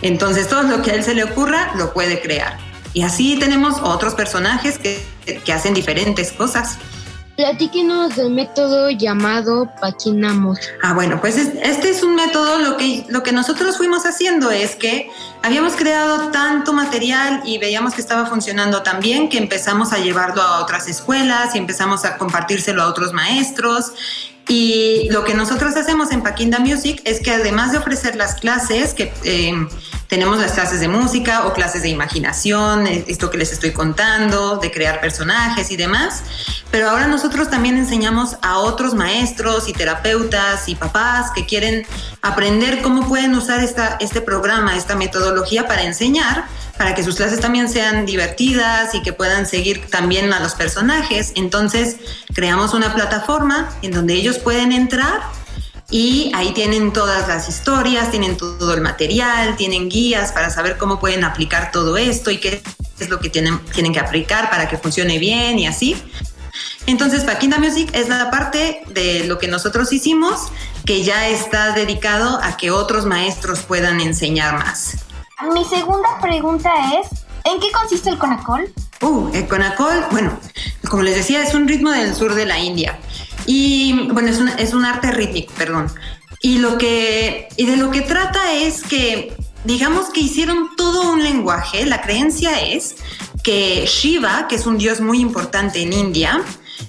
Entonces 0.00 0.48
todo 0.48 0.62
lo 0.62 0.82
que 0.82 0.92
a 0.92 0.94
él 0.94 1.04
se 1.04 1.14
le 1.14 1.24
ocurra 1.24 1.72
lo 1.76 1.92
puede 1.92 2.20
crear. 2.20 2.56
Y 2.94 3.02
así 3.02 3.36
tenemos 3.38 3.78
otros 3.82 4.14
personajes 4.14 4.78
que, 4.78 5.04
que 5.44 5.52
hacen 5.52 5.74
diferentes 5.74 6.32
cosas. 6.32 6.78
Platíquenos 7.36 8.14
del 8.14 8.30
método 8.30 8.90
llamado 8.90 9.68
Paquinamos. 9.80 10.58
Ah, 10.82 10.94
bueno, 10.94 11.20
pues 11.20 11.36
este 11.36 11.90
es 11.90 12.04
un 12.04 12.14
método, 12.14 12.60
lo 12.60 12.76
que, 12.76 13.04
lo 13.08 13.24
que 13.24 13.32
nosotros 13.32 13.76
fuimos 13.76 14.06
haciendo 14.06 14.52
es 14.52 14.76
que 14.76 15.10
habíamos 15.42 15.74
creado 15.74 16.30
tanto 16.30 16.72
material 16.72 17.42
y 17.44 17.58
veíamos 17.58 17.94
que 17.94 18.00
estaba 18.00 18.26
funcionando 18.26 18.82
tan 18.82 19.00
bien 19.00 19.28
que 19.28 19.38
empezamos 19.38 19.92
a 19.92 19.98
llevarlo 19.98 20.42
a 20.42 20.62
otras 20.62 20.86
escuelas 20.88 21.56
y 21.56 21.58
empezamos 21.58 22.04
a 22.04 22.18
compartírselo 22.18 22.82
a 22.82 22.86
otros 22.86 23.12
maestros 23.12 23.92
y 24.48 25.08
lo 25.10 25.24
que 25.24 25.34
nosotros 25.34 25.74
hacemos 25.76 26.12
en 26.12 26.22
Paquinda 26.22 26.58
Music 26.58 27.00
es 27.04 27.20
que 27.20 27.30
además 27.30 27.72
de 27.72 27.78
ofrecer 27.78 28.14
las 28.14 28.34
clases, 28.34 28.92
que 28.92 29.12
eh, 29.24 29.54
tenemos 30.08 30.38
las 30.38 30.52
clases 30.52 30.80
de 30.80 30.88
música 30.88 31.46
o 31.46 31.54
clases 31.54 31.82
de 31.82 31.88
imaginación, 31.88 32.86
eh, 32.86 33.04
esto 33.08 33.30
que 33.30 33.38
les 33.38 33.52
estoy 33.52 33.72
contando, 33.72 34.58
de 34.58 34.70
crear 34.70 35.00
personajes 35.00 35.70
y 35.70 35.76
demás, 35.76 36.22
pero 36.70 36.90
ahora 36.90 37.06
nosotros 37.06 37.48
también 37.48 37.78
enseñamos 37.78 38.36
a 38.42 38.58
otros 38.58 38.92
maestros 38.92 39.66
y 39.66 39.72
terapeutas 39.72 40.68
y 40.68 40.74
papás 40.74 41.30
que 41.34 41.46
quieren 41.46 41.86
aprender 42.20 42.82
cómo 42.82 43.08
pueden 43.08 43.34
usar 43.34 43.60
esta, 43.60 43.96
este 43.98 44.20
programa, 44.20 44.76
esta 44.76 44.94
metodología 44.94 45.66
para 45.66 45.84
enseñar 45.84 46.44
para 46.78 46.94
que 46.94 47.02
sus 47.02 47.16
clases 47.16 47.40
también 47.40 47.68
sean 47.68 48.06
divertidas 48.06 48.94
y 48.94 49.02
que 49.02 49.12
puedan 49.12 49.46
seguir 49.46 49.86
también 49.86 50.32
a 50.32 50.40
los 50.40 50.54
personajes. 50.54 51.32
Entonces 51.36 51.96
creamos 52.34 52.74
una 52.74 52.94
plataforma 52.94 53.70
en 53.82 53.92
donde 53.92 54.14
ellos 54.14 54.38
pueden 54.38 54.72
entrar 54.72 55.22
y 55.90 56.32
ahí 56.34 56.52
tienen 56.52 56.92
todas 56.92 57.28
las 57.28 57.48
historias, 57.48 58.10
tienen 58.10 58.36
todo 58.36 58.74
el 58.74 58.80
material, 58.80 59.56
tienen 59.56 59.88
guías 59.88 60.32
para 60.32 60.50
saber 60.50 60.76
cómo 60.76 60.98
pueden 60.98 61.24
aplicar 61.24 61.70
todo 61.70 61.96
esto 61.96 62.30
y 62.30 62.38
qué 62.38 62.62
es 62.98 63.08
lo 63.08 63.20
que 63.20 63.28
tienen, 63.28 63.60
tienen 63.72 63.92
que 63.92 64.00
aplicar 64.00 64.50
para 64.50 64.68
que 64.68 64.78
funcione 64.78 65.18
bien 65.18 65.58
y 65.58 65.66
así. 65.66 65.96
Entonces, 66.86 67.24
Paquinda 67.24 67.58
Music 67.58 67.90
es 67.92 68.08
la 68.08 68.30
parte 68.30 68.82
de 68.88 69.24
lo 69.24 69.38
que 69.38 69.48
nosotros 69.48 69.92
hicimos 69.92 70.50
que 70.84 71.02
ya 71.02 71.28
está 71.28 71.72
dedicado 71.72 72.40
a 72.42 72.56
que 72.56 72.70
otros 72.70 73.06
maestros 73.06 73.60
puedan 73.60 74.00
enseñar 74.00 74.58
más. 74.58 75.03
Mi 75.42 75.64
segunda 75.64 76.20
pregunta 76.20 76.70
es, 77.00 77.24
¿en 77.44 77.60
qué 77.60 77.72
consiste 77.72 78.08
el 78.08 78.18
conacol? 78.18 78.72
Uh, 79.02 79.30
el 79.34 79.48
conacol, 79.48 80.06
bueno, 80.10 80.38
como 80.88 81.02
les 81.02 81.16
decía, 81.16 81.42
es 81.42 81.54
un 81.54 81.66
ritmo 81.66 81.90
del 81.90 82.14
sur 82.14 82.34
de 82.34 82.46
la 82.46 82.58
India. 82.58 82.98
Y 83.46 84.08
bueno, 84.12 84.28
es 84.28 84.38
un, 84.38 84.48
es 84.48 84.72
un 84.74 84.84
arte 84.84 85.10
rítmico, 85.10 85.52
perdón. 85.56 85.88
Y, 86.40 86.58
lo 86.58 86.78
que, 86.78 87.48
y 87.56 87.66
de 87.66 87.76
lo 87.76 87.90
que 87.90 88.02
trata 88.02 88.52
es 88.52 88.82
que, 88.82 89.36
digamos 89.64 90.10
que 90.10 90.20
hicieron 90.20 90.76
todo 90.76 91.10
un 91.12 91.22
lenguaje. 91.22 91.84
La 91.84 92.00
creencia 92.00 92.60
es 92.60 92.96
que 93.42 93.86
Shiva, 93.86 94.46
que 94.48 94.56
es 94.56 94.66
un 94.66 94.78
dios 94.78 95.00
muy 95.00 95.20
importante 95.20 95.82
en 95.82 95.92
India, 95.92 96.42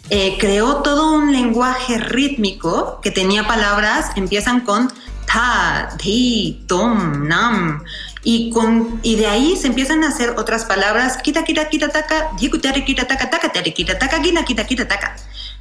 eh, 0.10 0.38
creó 0.40 0.78
todo 0.84 1.14
un 1.14 1.32
lenguaje 1.32 1.98
rítmico 1.98 3.00
que 3.02 3.12
tenía 3.12 3.48
palabras, 3.48 4.12
empiezan 4.16 4.62
con 4.62 4.92
ta, 5.25 5.90
ti, 5.98 6.64
tom, 6.68 7.28
nam. 7.28 7.84
Y, 8.27 8.50
con, 8.50 9.00
y 9.03 9.15
de 9.15 9.27
ahí 9.27 9.55
se 9.55 9.67
empiezan 9.67 10.03
a 10.03 10.10
hacer 10.10 10.32
otras 10.32 10.65
palabras, 10.65 11.17
kita, 11.17 11.44
kita, 11.44 11.70
kita, 11.70 11.89
taka, 11.89 12.32
kita, 12.38 13.08
taka, 13.08 13.29
taka, 13.29 13.50
kita, 13.63 14.00
taka, 14.00 14.20
kita, 14.44 14.65
kita, 14.65 14.88
taka. 14.88 15.15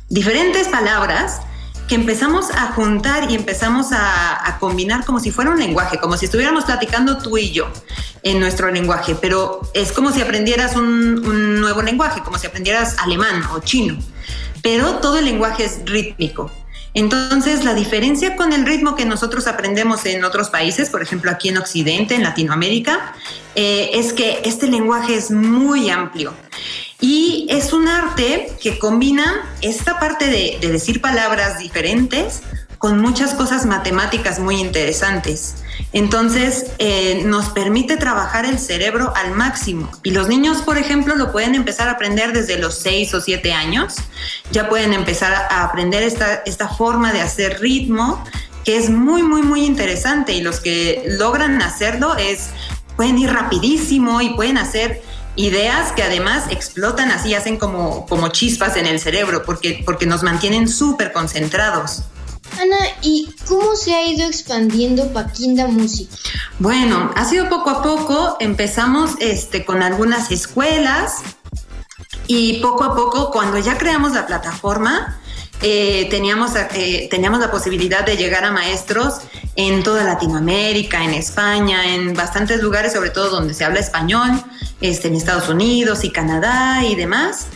Diferentes 0.08 0.68
palabras 0.68 1.42
que 1.88 1.94
empezamos 1.94 2.50
a 2.50 2.72
juntar 2.72 3.30
y 3.30 3.34
empezamos 3.34 3.88
a, 3.92 4.56
combinar 4.58 5.04
como 5.04 5.20
si 5.20 5.30
fuera 5.30 5.50
un 5.50 5.58
lenguaje, 5.58 5.98
como 5.98 6.16
si 6.16 6.24
estuviéramos 6.24 6.64
platicando 6.64 7.18
tú 7.18 7.36
y 7.36 7.50
yo 7.50 7.68
en 8.22 8.40
nuestro 8.40 8.70
lenguaje, 8.70 9.14
pero 9.14 9.60
es 9.74 9.92
como 9.92 10.10
si 10.10 10.22
aprendieras 10.22 10.74
un 10.74 11.60
nuevo 11.60 11.82
lenguaje, 11.82 12.22
como 12.22 12.38
si 12.38 12.46
aprendieras 12.46 12.96
alemán 12.98 13.42
o 13.52 13.60
chino, 13.60 13.98
pero 14.62 15.00
todo 15.00 15.18
el 15.18 15.26
lenguaje 15.26 15.64
es 15.64 15.80
rítmico. 15.84 16.50
Entonces, 16.94 17.64
la 17.64 17.74
diferencia 17.74 18.36
con 18.36 18.52
el 18.52 18.64
ritmo 18.64 18.94
que 18.94 19.04
nosotros 19.04 19.48
aprendemos 19.48 20.06
en 20.06 20.24
otros 20.24 20.48
países, 20.48 20.90
por 20.90 21.02
ejemplo 21.02 21.30
aquí 21.30 21.48
en 21.48 21.58
Occidente, 21.58 22.14
en 22.14 22.22
Latinoamérica, 22.22 23.14
eh, 23.56 23.90
es 23.94 24.12
que 24.12 24.40
este 24.44 24.68
lenguaje 24.68 25.16
es 25.16 25.32
muy 25.32 25.90
amplio. 25.90 26.32
Y 27.00 27.46
es 27.50 27.72
un 27.72 27.88
arte 27.88 28.52
que 28.62 28.78
combina 28.78 29.44
esta 29.60 29.98
parte 29.98 30.26
de, 30.26 30.58
de 30.60 30.70
decir 30.70 31.00
palabras 31.00 31.58
diferentes 31.58 32.42
con 32.78 33.00
muchas 33.00 33.34
cosas 33.34 33.66
matemáticas 33.66 34.38
muy 34.38 34.60
interesantes. 34.60 35.63
Entonces, 35.92 36.66
eh, 36.78 37.22
nos 37.24 37.50
permite 37.50 37.96
trabajar 37.96 38.44
el 38.44 38.58
cerebro 38.58 39.12
al 39.14 39.32
máximo. 39.32 39.90
Y 40.02 40.10
los 40.10 40.28
niños, 40.28 40.62
por 40.62 40.76
ejemplo, 40.76 41.14
lo 41.14 41.30
pueden 41.30 41.54
empezar 41.54 41.88
a 41.88 41.92
aprender 41.92 42.32
desde 42.32 42.58
los 42.58 42.78
6 42.78 43.14
o 43.14 43.20
7 43.20 43.52
años. 43.52 43.94
Ya 44.50 44.68
pueden 44.68 44.92
empezar 44.92 45.32
a 45.32 45.64
aprender 45.64 46.02
esta, 46.02 46.42
esta 46.46 46.68
forma 46.68 47.12
de 47.12 47.20
hacer 47.20 47.60
ritmo, 47.60 48.22
que 48.64 48.76
es 48.76 48.90
muy, 48.90 49.22
muy, 49.22 49.42
muy 49.42 49.64
interesante. 49.64 50.32
Y 50.32 50.40
los 50.40 50.60
que 50.60 51.04
logran 51.06 51.62
hacerlo 51.62 52.16
es, 52.16 52.50
pueden 52.96 53.18
ir 53.18 53.32
rapidísimo 53.32 54.20
y 54.20 54.30
pueden 54.30 54.58
hacer 54.58 55.02
ideas 55.36 55.92
que 55.92 56.02
además 56.02 56.44
explotan 56.50 57.10
así, 57.10 57.34
hacen 57.34 57.56
como, 57.56 58.06
como 58.06 58.28
chispas 58.28 58.76
en 58.76 58.86
el 58.86 59.00
cerebro, 59.00 59.42
porque, 59.44 59.82
porque 59.84 60.06
nos 60.06 60.22
mantienen 60.22 60.68
súper 60.68 61.12
concentrados. 61.12 62.04
Ana, 62.60 62.76
¿y 63.02 63.34
cómo 63.46 63.74
se 63.76 63.94
ha 63.94 64.06
ido 64.06 64.26
expandiendo 64.26 65.12
Paquinda 65.12 65.66
Music? 65.66 66.08
Bueno, 66.58 67.10
ha 67.16 67.24
sido 67.24 67.48
poco 67.48 67.70
a 67.70 67.82
poco. 67.82 68.36
Empezamos 68.40 69.12
este, 69.20 69.64
con 69.64 69.82
algunas 69.82 70.30
escuelas 70.30 71.22
y 72.26 72.60
poco 72.60 72.84
a 72.84 72.94
poco, 72.94 73.30
cuando 73.30 73.58
ya 73.58 73.76
creamos 73.76 74.12
la 74.12 74.26
plataforma, 74.26 75.20
eh, 75.62 76.08
teníamos, 76.10 76.52
eh, 76.74 77.08
teníamos 77.10 77.40
la 77.40 77.50
posibilidad 77.50 78.04
de 78.04 78.16
llegar 78.16 78.44
a 78.44 78.50
maestros 78.50 79.20
en 79.56 79.82
toda 79.82 80.04
Latinoamérica, 80.04 81.04
en 81.04 81.14
España, 81.14 81.94
en 81.94 82.14
bastantes 82.14 82.62
lugares, 82.62 82.92
sobre 82.92 83.10
todo 83.10 83.30
donde 83.30 83.54
se 83.54 83.64
habla 83.64 83.80
español, 83.80 84.42
este, 84.80 85.08
en 85.08 85.14
Estados 85.14 85.48
Unidos 85.48 86.04
y 86.04 86.10
Canadá 86.10 86.84
y 86.84 86.94
demás. 86.94 87.48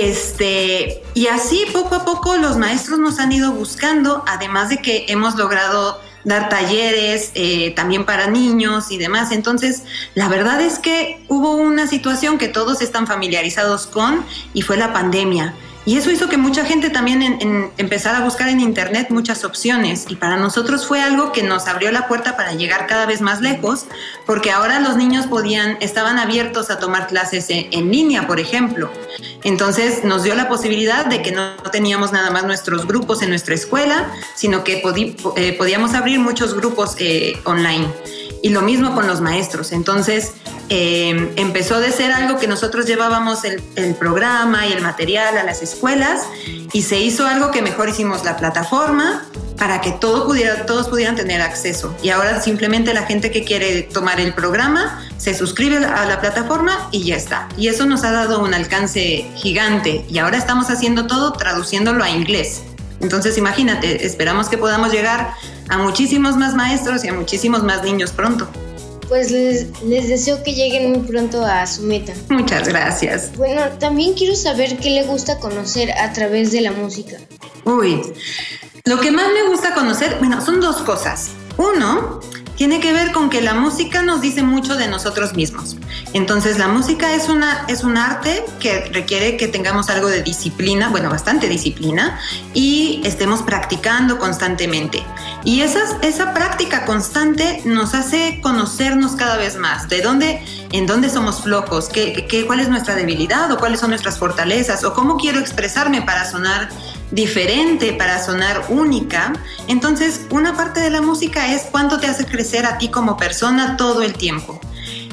Este, 0.00 1.02
y 1.12 1.26
así 1.26 1.66
poco 1.70 1.96
a 1.96 2.04
poco 2.06 2.38
los 2.38 2.56
maestros 2.56 2.98
nos 2.98 3.18
han 3.18 3.30
ido 3.30 3.52
buscando, 3.52 4.24
además 4.26 4.70
de 4.70 4.78
que 4.78 5.04
hemos 5.08 5.36
logrado 5.36 6.00
dar 6.24 6.48
talleres 6.48 7.30
eh, 7.34 7.72
también 7.76 8.06
para 8.06 8.28
niños 8.28 8.90
y 8.90 8.96
demás. 8.96 9.32
Entonces, 9.32 9.82
la 10.14 10.28
verdad 10.28 10.62
es 10.62 10.78
que 10.78 11.22
hubo 11.28 11.56
una 11.56 11.86
situación 11.86 12.38
que 12.38 12.48
todos 12.48 12.80
están 12.80 13.06
familiarizados 13.06 13.86
con 13.86 14.24
y 14.54 14.62
fue 14.62 14.78
la 14.78 14.94
pandemia. 14.94 15.54
Y 15.84 15.96
eso 15.96 16.10
hizo 16.12 16.28
que 16.28 16.36
mucha 16.36 16.64
gente 16.64 16.90
también 16.90 17.72
empezara 17.76 18.18
a 18.18 18.24
buscar 18.24 18.48
en 18.48 18.60
Internet 18.60 19.08
muchas 19.10 19.44
opciones. 19.44 20.06
Y 20.08 20.14
para 20.14 20.36
nosotros 20.36 20.86
fue 20.86 21.02
algo 21.02 21.32
que 21.32 21.42
nos 21.42 21.66
abrió 21.66 21.90
la 21.90 22.06
puerta 22.06 22.36
para 22.36 22.52
llegar 22.52 22.86
cada 22.86 23.04
vez 23.04 23.20
más 23.20 23.40
lejos, 23.40 23.86
porque 24.24 24.52
ahora 24.52 24.78
los 24.78 24.96
niños 24.96 25.26
podían, 25.26 25.78
estaban 25.80 26.20
abiertos 26.20 26.70
a 26.70 26.78
tomar 26.78 27.08
clases 27.08 27.46
en, 27.48 27.90
línea, 27.90 28.28
por 28.28 28.38
ejemplo. 28.38 28.92
Entonces 29.42 30.04
nos 30.04 30.22
dio 30.22 30.36
la 30.36 30.48
posibilidad 30.48 31.04
de 31.04 31.20
que 31.20 31.32
no 31.32 31.56
teníamos 31.72 32.12
nada 32.12 32.30
más 32.30 32.44
nuestros 32.44 32.86
grupos 32.86 33.22
en 33.22 33.30
nuestra 33.30 33.54
escuela, 33.54 34.12
sino 34.36 34.62
que 34.62 34.82
eh, 35.36 35.52
podíamos 35.58 35.94
abrir 35.94 36.20
muchos 36.20 36.54
grupos 36.54 36.94
eh, 37.00 37.40
online. 37.44 37.88
Y 38.42 38.50
lo 38.50 38.60
mismo 38.62 38.94
con 38.94 39.06
los 39.06 39.20
maestros. 39.20 39.72
Entonces 39.72 40.32
eh, 40.68 41.32
empezó 41.36 41.80
de 41.80 41.92
ser 41.92 42.12
algo 42.12 42.38
que 42.38 42.48
nosotros 42.48 42.86
llevábamos 42.86 43.44
el, 43.44 43.62
el, 43.76 43.94
programa 43.94 44.66
y 44.66 44.72
el 44.72 44.82
material 44.82 45.38
a 45.38 45.44
las 45.44 45.62
escuelas 45.62 46.22
y 46.72 46.82
se 46.82 46.98
hizo 46.98 47.26
algo 47.26 47.50
que 47.50 47.62
mejor 47.62 47.88
hicimos 47.88 48.24
la 48.24 48.36
plataforma 48.36 49.24
para 49.58 49.80
que 49.80 49.92
todo 49.92 50.26
pudiera, 50.26 50.66
todos 50.66 50.88
pudieran 50.88 51.14
tener 51.14 51.40
acceso. 51.40 51.94
Y 52.02 52.10
ahora 52.10 52.40
simplemente 52.40 52.92
la 52.94 53.04
gente 53.04 53.30
que 53.30 53.44
quiere 53.44 53.82
tomar 53.82 54.18
el 54.18 54.34
programa 54.34 55.00
se 55.18 55.34
suscribe 55.34 55.76
a 55.76 56.04
la 56.04 56.20
plataforma 56.20 56.88
y 56.90 57.04
ya 57.04 57.14
está. 57.16 57.48
Y 57.56 57.68
eso 57.68 57.86
nos 57.86 58.02
ha 58.02 58.10
dado 58.10 58.42
un 58.42 58.54
alcance 58.54 59.30
gigante. 59.36 60.04
Y 60.08 60.18
ahora 60.18 60.36
estamos 60.36 60.68
haciendo 60.68 61.06
todo 61.06 61.32
traduciéndolo 61.34 62.02
a 62.02 62.10
inglés. 62.10 62.62
Entonces 63.02 63.36
imagínate, 63.36 64.06
esperamos 64.06 64.48
que 64.48 64.56
podamos 64.56 64.92
llegar 64.92 65.34
a 65.68 65.78
muchísimos 65.78 66.36
más 66.36 66.54
maestros 66.54 67.04
y 67.04 67.08
a 67.08 67.12
muchísimos 67.12 67.62
más 67.62 67.82
niños 67.82 68.12
pronto. 68.12 68.48
Pues 69.08 69.30
les, 69.30 69.82
les, 69.82 70.08
deseo 70.08 70.42
que 70.42 70.54
lleguen 70.54 70.92
muy 70.92 71.00
pronto 71.00 71.44
a 71.44 71.66
su 71.66 71.82
meta. 71.82 72.14
Muchas 72.30 72.68
gracias. 72.68 73.36
Bueno, 73.36 73.62
también 73.78 74.14
quiero 74.14 74.34
saber 74.34 74.78
qué 74.78 74.90
le 74.90 75.02
gusta 75.02 75.38
conocer 75.38 75.92
a 75.92 76.12
través 76.12 76.52
de 76.52 76.62
la 76.62 76.72
música. 76.72 77.18
Uy, 77.64 78.00
lo 78.84 79.00
que 79.00 79.10
más 79.10 79.26
me 79.32 79.48
gusta 79.48 79.74
conocer, 79.74 80.16
bueno, 80.18 80.40
son 80.40 80.60
dos 80.60 80.76
cosas. 80.78 81.30
Uno, 81.58 82.20
tiene 82.56 82.80
que 82.80 82.92
ver 82.92 83.12
con 83.12 83.30
que 83.30 83.40
la 83.40 83.54
música 83.54 84.02
nos 84.02 84.20
dice 84.20 84.42
mucho 84.42 84.76
de 84.76 84.88
nosotros 84.88 85.34
mismos. 85.34 85.76
Entonces, 86.12 86.58
la 86.58 86.68
música 86.68 87.14
es, 87.14 87.28
una, 87.28 87.64
es 87.68 87.84
un 87.84 87.96
arte 87.96 88.44
que 88.60 88.90
requiere 88.92 89.36
que 89.36 89.48
tengamos 89.48 89.88
algo 89.88 90.08
de 90.08 90.22
disciplina, 90.22 90.88
bueno, 90.90 91.10
bastante 91.10 91.48
disciplina, 91.48 92.18
y 92.54 93.00
estemos 93.04 93.42
practicando 93.42 94.18
constantemente. 94.18 95.02
Y 95.44 95.62
esa, 95.62 95.80
esa 96.02 96.34
práctica 96.34 96.84
constante 96.84 97.62
nos 97.64 97.94
hace 97.94 98.40
conocernos 98.42 99.12
cada 99.12 99.36
vez 99.36 99.56
más, 99.56 99.88
de 99.88 100.02
dónde, 100.02 100.44
en 100.72 100.86
dónde 100.86 101.08
somos 101.08 101.42
flojos, 101.42 101.88
qué, 101.88 102.26
qué, 102.28 102.46
cuál 102.46 102.60
es 102.60 102.68
nuestra 102.68 102.94
debilidad 102.94 103.50
o 103.50 103.58
cuáles 103.58 103.80
son 103.80 103.90
nuestras 103.90 104.18
fortalezas, 104.18 104.84
o 104.84 104.92
cómo 104.94 105.16
quiero 105.16 105.40
expresarme 105.40 106.02
para 106.02 106.30
sonar 106.30 106.68
diferente, 107.12 107.92
para 107.92 108.22
sonar 108.22 108.64
única. 108.68 109.32
Entonces, 109.68 110.22
una 110.30 110.56
parte 110.56 110.80
de 110.80 110.90
la 110.90 111.00
música 111.00 111.54
es 111.54 111.62
cuánto 111.70 112.00
te 112.00 112.08
hace 112.08 112.24
crecer 112.26 112.66
a 112.66 112.78
ti 112.78 112.88
como 112.88 113.16
persona 113.16 113.76
todo 113.76 114.02
el 114.02 114.14
tiempo. 114.14 114.60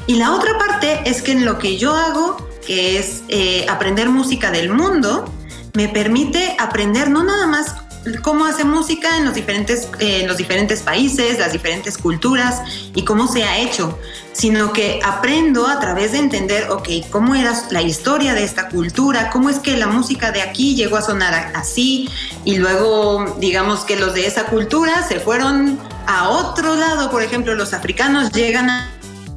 Y 0.06 0.16
la 0.16 0.34
otra 0.34 0.58
parte 0.58 1.02
es 1.04 1.22
que 1.22 1.32
en 1.32 1.44
lo 1.44 1.58
que 1.58 1.78
yo 1.78 1.94
hago, 1.94 2.48
que 2.66 2.98
es 2.98 3.22
eh, 3.28 3.66
aprender 3.68 4.08
música 4.08 4.50
del 4.50 4.70
mundo, 4.70 5.32
me 5.74 5.88
permite 5.88 6.56
aprender 6.58 7.10
no 7.10 7.22
nada 7.22 7.46
más 7.46 7.76
cómo 8.22 8.44
hace 8.44 8.64
música 8.64 9.16
en 9.16 9.24
los 9.24 9.34
diferentes, 9.34 9.88
en 9.98 10.26
los 10.26 10.36
diferentes 10.36 10.82
países, 10.82 11.38
las 11.38 11.52
diferentes 11.52 11.98
culturas 11.98 12.62
y 12.94 13.04
cómo 13.04 13.26
se 13.26 13.44
ha 13.44 13.58
hecho, 13.58 13.98
sino 14.32 14.72
que 14.72 15.00
aprendo 15.04 15.66
a 15.66 15.80
través 15.80 16.12
de 16.12 16.18
entender, 16.18 16.70
ok, 16.70 16.88
cómo 17.10 17.34
era 17.34 17.52
la 17.70 17.82
historia 17.82 18.34
de 18.34 18.44
esta 18.44 18.68
cultura, 18.68 19.30
cómo 19.30 19.50
es 19.50 19.58
que 19.58 19.76
la 19.76 19.86
música 19.86 20.32
de 20.32 20.42
aquí 20.42 20.74
llegó 20.74 20.96
a 20.96 21.02
sonar 21.02 21.52
así 21.54 22.08
y 22.44 22.56
luego 22.56 23.36
digamos 23.38 23.80
que 23.80 23.96
los 23.96 24.14
de 24.14 24.26
esa 24.26 24.44
cultura 24.46 25.06
se 25.06 25.20
fueron 25.20 25.78
a 26.06 26.28
otro 26.28 26.76
lado, 26.76 27.10
por 27.10 27.22
ejemplo, 27.22 27.54
los 27.54 27.72
africanos 27.72 28.32
llegan 28.32 28.70
a 28.70 28.90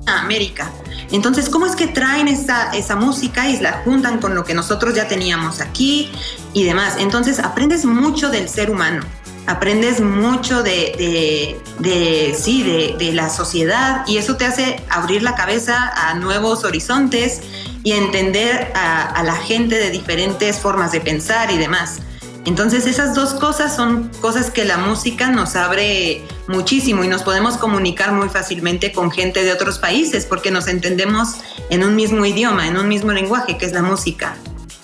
América. 0.06 0.72
Entonces, 1.12 1.50
¿cómo 1.50 1.66
es 1.66 1.76
que 1.76 1.88
traen 1.88 2.28
esa, 2.28 2.72
esa 2.72 2.96
música 2.96 3.50
y 3.50 3.60
la 3.60 3.84
juntan 3.84 4.20
con 4.20 4.36
lo 4.36 4.44
que 4.44 4.54
nosotros 4.54 4.96
ya 4.96 5.08
teníamos 5.08 5.62
aquí 5.62 6.12
y 6.54 6.64
demás? 6.64 6.96
Entonces, 7.00 7.40
aprendes 7.40 7.86
mucho 7.86 8.30
del 8.30 8.50
ser 8.50 8.72
humano, 8.72 9.04
aprendes 9.46 10.02
mucho 10.02 10.64
de, 10.64 11.56
de, 11.80 12.36
sí, 12.38 12.64
de, 12.98 13.12
la 13.14 13.30
sociedad 13.30 14.04
y 14.08 14.18
eso 14.18 14.38
te 14.38 14.46
hace 14.46 14.84
abrir 14.90 15.22
la 15.22 15.36
cabeza 15.36 15.92
a 15.96 16.16
nuevos 16.16 16.64
horizontes 16.64 17.42
y 17.84 17.92
entender 17.92 18.72
a 18.74 19.22
la 19.24 19.36
gente 19.36 19.76
de 19.76 19.92
diferentes 19.92 20.60
formas 20.60 20.92
de 20.92 21.02
pensar 21.02 21.52
y 21.52 21.58
demás. 21.58 22.00
Entonces 22.46 22.86
esas 22.88 23.16
dos 23.16 23.34
cosas 23.34 23.76
son 23.76 24.10
cosas 24.20 24.52
que 24.52 24.66
la 24.66 24.78
música 24.78 25.30
nos 25.30 25.56
abre 25.56 26.22
muchísimo 26.48 27.04
y 27.04 27.08
nos 27.08 27.24
podemos 27.24 27.58
comunicar 27.58 28.12
muy 28.12 28.28
fácilmente 28.28 28.92
con 28.92 29.12
gente 29.12 29.44
de 29.44 29.54
otros 29.54 29.80
países 29.80 30.26
porque 30.26 30.52
nos 30.52 30.68
entendemos 30.68 31.38
en 31.70 31.84
un 31.84 31.96
mismo 31.96 32.26
idioma, 32.26 32.68
en 32.68 32.78
un 32.78 32.88
mismo 32.90 33.14
lenguaje 33.14 33.58
que 33.58 33.66
es 33.66 33.72
la 33.72 33.82
música. 33.82 34.36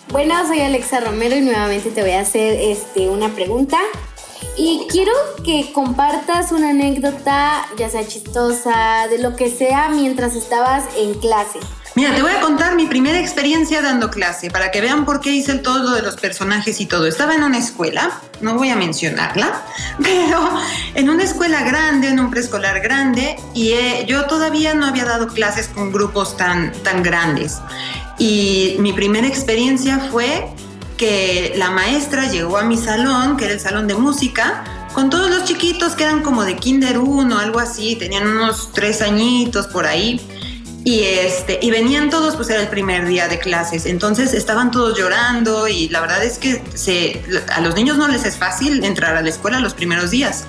Bueno, 0.10 0.36
soy 0.48 0.62
Alexa 0.62 1.02
Romero 1.02 1.36
y 1.36 1.42
nuevamente 1.42 1.92
te 1.92 2.02
voy 2.02 2.12
a 2.12 2.22
hacer 2.22 2.58
este, 2.60 3.10
una 3.10 3.30
pregunta. 3.30 3.78
Y 4.58 4.88
quiero 4.90 5.12
que 5.46 5.72
compartas 5.74 6.52
una 6.52 6.72
anécdota, 6.72 7.66
ya 7.78 7.90
sea 7.90 8.08
chistosa, 8.08 9.08
de 9.10 9.20
lo 9.20 9.36
que 9.36 9.50
sea, 9.50 9.90
mientras 9.90 10.36
estabas 10.36 10.86
en 10.98 11.14
clase. 11.14 11.60
Mira, 11.96 12.14
te 12.16 12.22
voy 12.22 12.32
a 12.32 12.40
contar 12.40 12.76
mi 12.76 12.86
primera 12.86 13.20
experiencia 13.20 13.82
dando 13.82 14.12
clase 14.12 14.52
para 14.52 14.70
que 14.70 14.80
vean 14.80 15.06
por 15.06 15.22
qué 15.22 15.32
hice 15.32 15.52
el 15.54 15.62
todo 15.62 15.96
de 15.96 16.04
los 16.04 16.16
personajes 16.18 16.80
y 16.80 16.86
todo. 16.86 17.08
Estaba 17.08 17.34
en 17.34 17.44
una 17.44 17.58
escuela, 17.58 18.22
no 18.42 18.54
voy 18.54 18.70
a 18.70 18.76
mencionarla, 18.76 19.64
pero 20.04 20.50
en 20.94 21.10
una 21.10 21.24
escuela 21.24 21.64
grande, 21.64 22.10
en 22.10 22.20
un 22.20 22.30
preescolar 22.30 22.80
grande, 22.82 23.38
y 23.56 23.72
eh, 23.72 24.06
yo 24.08 24.26
todavía 24.26 24.76
no 24.76 24.86
había 24.86 25.06
dado 25.06 25.28
clases 25.28 25.68
con 25.68 25.92
grupos 25.92 26.38
tan, 26.38 26.72
tan 26.84 27.02
grandes. 27.02 27.58
Y 28.20 28.76
mi 28.80 28.94
primera 28.94 29.28
experiencia 29.28 30.00
fue 30.12 30.48
que 30.96 31.54
la 31.56 31.72
maestra 31.72 32.30
llegó 32.30 32.58
a 32.58 32.64
mi 32.64 32.78
salón, 32.78 33.36
que 33.36 33.46
era 33.46 33.54
el 33.56 33.60
salón 33.60 33.88
de 33.88 33.96
música, 33.96 34.64
con 34.94 35.10
todos 35.10 35.30
los 35.32 35.46
chiquitos 35.46 35.94
que 35.94 36.04
eran 36.04 36.22
como 36.22 36.46
de 36.46 36.56
Kinder 36.56 37.00
1, 37.00 37.40
algo 37.40 37.60
así, 37.60 37.96
tenían 37.96 38.28
unos 38.28 38.72
tres 38.74 39.02
añitos 39.02 39.68
por 39.68 39.88
ahí 39.88 40.22
y, 40.90 41.04
este, 41.04 41.60
y 41.62 41.70
venían 41.70 42.10
todos, 42.10 42.36
pues 42.36 42.50
era 42.50 42.62
el 42.62 42.68
primer 42.68 43.06
día 43.06 43.28
de 43.28 43.38
clases, 43.38 43.86
entonces 43.86 44.34
estaban 44.34 44.72
todos 44.72 44.98
llorando 44.98 45.68
y 45.68 45.88
la 45.90 46.02
verdad 46.02 46.24
es 46.24 46.40
que 46.40 46.64
a 47.54 47.62
los 47.62 47.76
niños 47.76 48.00
no 48.00 48.08
les 48.08 48.26
es 48.26 48.38
fácil 48.38 48.84
entrar 48.84 49.16
a 49.16 49.22
la 49.22 49.30
escuela 49.30 49.60
los 49.60 49.76
primeros 49.76 50.10
días. 50.10 50.46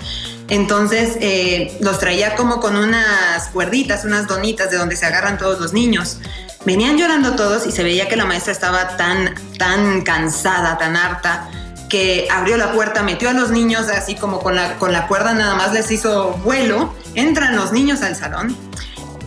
Entonces 0.49 1.19
eh, 1.21 1.77
los 1.81 1.99
traía 1.99 2.37
como 2.37 2.59
con 2.59 2.75
unas 2.77 3.49
cuerditas, 3.49 4.07
unas 4.07 4.27
donitas 4.29 4.71
de 4.71 4.79
donde 4.79 4.97
se 4.97 5.05
agarran 5.05 5.37
todos 5.37 5.61
los 5.61 5.75
niños. 5.75 6.17
Venían 6.65 6.97
llorando 6.97 7.37
todos 7.37 7.67
y 7.67 7.71
se 7.71 7.83
veía 7.83 8.09
que 8.09 8.17
la 8.17 8.25
maestra 8.25 8.53
estaba 8.53 8.97
tan, 8.97 9.35
tan 9.59 10.01
cansada, 10.01 10.79
tan 10.79 10.97
harta, 10.97 11.51
que 11.91 12.29
abrió 12.31 12.57
la 12.57 12.73
puerta, 12.73 13.03
metió 13.03 13.29
a 13.29 13.35
los 13.35 13.51
niños 13.51 13.89
así 13.91 14.15
como 14.15 14.41
con 14.41 14.57
la, 14.57 14.79
con 14.79 14.91
la 14.91 15.07
cuerda 15.07 15.35
nada 15.35 15.55
más 15.55 15.75
les 15.75 15.91
hizo 15.91 16.31
vuelo, 16.45 16.95
entran 17.15 17.57
los 17.57 17.73
niños 17.73 18.01
al 18.01 18.17
salón 18.17 18.57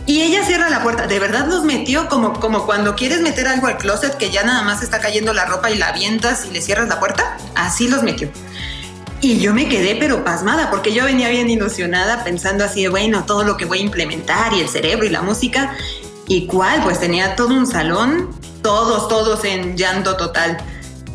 y 0.06 0.20
ella 0.20 0.44
cierra 0.44 0.68
la 0.68 0.82
puerta. 0.82 1.06
De 1.06 1.18
verdad 1.18 1.46
los 1.46 1.64
metió 1.64 2.08
como, 2.08 2.38
como 2.38 2.66
cuando 2.66 2.94
quieres 2.94 3.20
meter 3.20 3.48
algo 3.48 3.68
al 3.68 3.78
closet 3.78 4.16
que 4.16 4.30
ya 4.30 4.44
nada 4.44 4.62
más 4.62 4.82
está 4.82 5.00
cayendo 5.00 5.32
la 5.32 5.46
ropa 5.46 5.70
y 5.70 5.78
la 5.78 5.88
avientas 5.88 6.44
y 6.46 6.50
le 6.50 6.60
cierras 6.60 6.88
la 6.88 7.00
puerta. 7.00 7.38
Así 7.54 7.88
los 7.88 8.02
metió. 8.02 8.30
Y 9.22 9.38
yo 9.38 9.54
me 9.54 9.68
quedé 9.68 9.96
pero 9.98 10.22
pasmada 10.22 10.70
porque 10.70 10.92
yo 10.92 11.04
venía 11.04 11.30
bien 11.30 11.48
ilusionada 11.48 12.22
pensando 12.24 12.64
así 12.64 12.82
de, 12.82 12.90
bueno, 12.90 13.24
todo 13.24 13.44
lo 13.44 13.56
que 13.56 13.64
voy 13.64 13.78
a 13.78 13.82
implementar 13.82 14.52
y 14.52 14.60
el 14.60 14.68
cerebro 14.68 15.06
y 15.06 15.10
la 15.10 15.22
música. 15.22 15.74
¿Y 16.28 16.46
cuál? 16.46 16.82
Pues 16.82 17.00
tenía 17.00 17.34
todo 17.34 17.54
un 17.54 17.66
salón, 17.66 18.28
todos, 18.62 19.08
todos 19.08 19.44
en 19.46 19.74
llanto 19.78 20.18
total. 20.18 20.58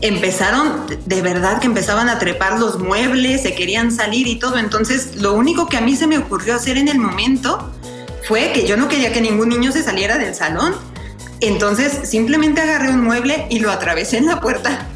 Empezaron, 0.02 0.88
de 1.06 1.22
verdad 1.22 1.60
que 1.60 1.68
empezaban 1.68 2.10
a 2.10 2.18
trepar 2.18 2.58
los 2.60 2.80
muebles, 2.80 3.44
se 3.44 3.54
querían 3.54 3.92
salir 3.92 4.26
y 4.26 4.40
todo. 4.40 4.58
Entonces, 4.58 5.18
lo 5.18 5.34
único 5.34 5.68
que 5.68 5.78
a 5.78 5.82
mí 5.82 5.96
se 5.96 6.08
me 6.08 6.18
ocurrió 6.18 6.56
hacer 6.56 6.78
en 6.78 6.88
el 6.88 6.98
momento 6.98 7.72
fue 8.30 8.52
que 8.54 8.68
yo 8.68 8.78
no 8.78 8.88
quería 8.88 9.12
que 9.12 9.22
ningún 9.22 9.50
niño 9.50 9.72
se 9.72 9.82
saliera 9.82 10.20
del 10.20 10.36
salón. 10.36 10.76
Entonces 11.42 12.08
simplemente 12.08 12.62
agarré 12.62 12.90
un 12.90 13.04
mueble 13.04 13.48
y 13.50 13.58
lo 13.58 13.72
atravesé 13.72 14.18
en 14.18 14.28
la 14.28 14.40
puerta. 14.40 14.88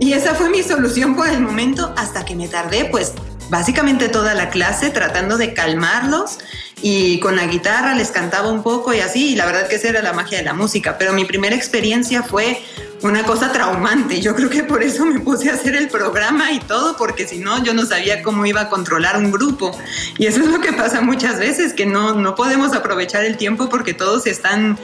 Y 0.00 0.14
esa 0.14 0.34
fue 0.34 0.50
mi 0.50 0.64
solución 0.64 1.14
por 1.14 1.28
el 1.28 1.38
momento 1.38 1.94
hasta 1.96 2.24
que 2.24 2.34
me 2.34 2.48
tardé 2.48 2.86
pues 2.86 3.12
básicamente 3.50 4.08
toda 4.08 4.34
la 4.34 4.50
clase 4.50 4.90
tratando 4.90 5.38
de 5.38 5.54
calmarlos 5.54 6.38
y 6.82 7.20
con 7.20 7.36
la 7.36 7.46
guitarra 7.46 7.94
les 7.94 8.10
cantaba 8.10 8.50
un 8.50 8.64
poco 8.64 8.92
y 8.92 8.98
así, 8.98 9.34
y 9.34 9.36
la 9.36 9.46
verdad 9.46 9.68
que 9.68 9.76
esa 9.76 9.90
era 9.90 10.02
la 10.02 10.12
magia 10.12 10.38
de 10.38 10.44
la 10.44 10.52
música, 10.52 10.98
pero 10.98 11.12
mi 11.12 11.24
primera 11.24 11.54
experiencia 11.54 12.24
fue 12.24 12.60
una 13.02 13.24
cosa 13.24 13.52
traumante. 13.52 14.20
Yo 14.20 14.34
creo 14.34 14.48
que 14.48 14.64
por 14.64 14.82
eso 14.82 15.04
me 15.04 15.20
puse 15.20 15.50
a 15.50 15.54
hacer 15.54 15.74
el 15.74 15.88
programa 15.88 16.52
y 16.52 16.60
todo, 16.60 16.96
porque 16.96 17.26
si 17.26 17.38
no, 17.38 17.62
yo 17.62 17.74
no 17.74 17.84
sabía 17.84 18.22
cómo 18.22 18.46
iba 18.46 18.62
a 18.62 18.68
controlar 18.68 19.16
un 19.16 19.30
grupo. 19.30 19.76
Y 20.18 20.26
eso 20.26 20.40
es 20.40 20.46
lo 20.46 20.60
que 20.60 20.72
pasa 20.72 21.00
muchas 21.00 21.38
veces, 21.38 21.74
que 21.74 21.86
no, 21.86 22.14
no 22.14 22.34
podemos 22.34 22.74
aprovechar 22.74 23.24
el 23.24 23.36
tiempo 23.36 23.68
porque 23.68 23.94
todos 23.94 24.26
están 24.26 24.78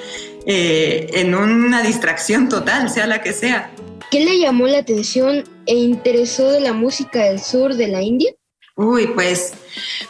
eh, 0.46 1.08
en 1.12 1.34
una 1.34 1.82
distracción 1.82 2.48
total, 2.48 2.90
sea 2.90 3.06
la 3.06 3.20
que 3.22 3.32
sea. 3.32 3.70
¿Qué 4.10 4.24
le 4.24 4.38
llamó 4.38 4.66
la 4.66 4.78
atención 4.78 5.44
e 5.66 5.74
interesó 5.74 6.50
de 6.50 6.60
la 6.60 6.72
música 6.72 7.24
del 7.24 7.40
sur 7.40 7.74
de 7.74 7.88
la 7.88 8.02
India? 8.02 8.32
Uy, 8.74 9.08
pues 9.08 9.54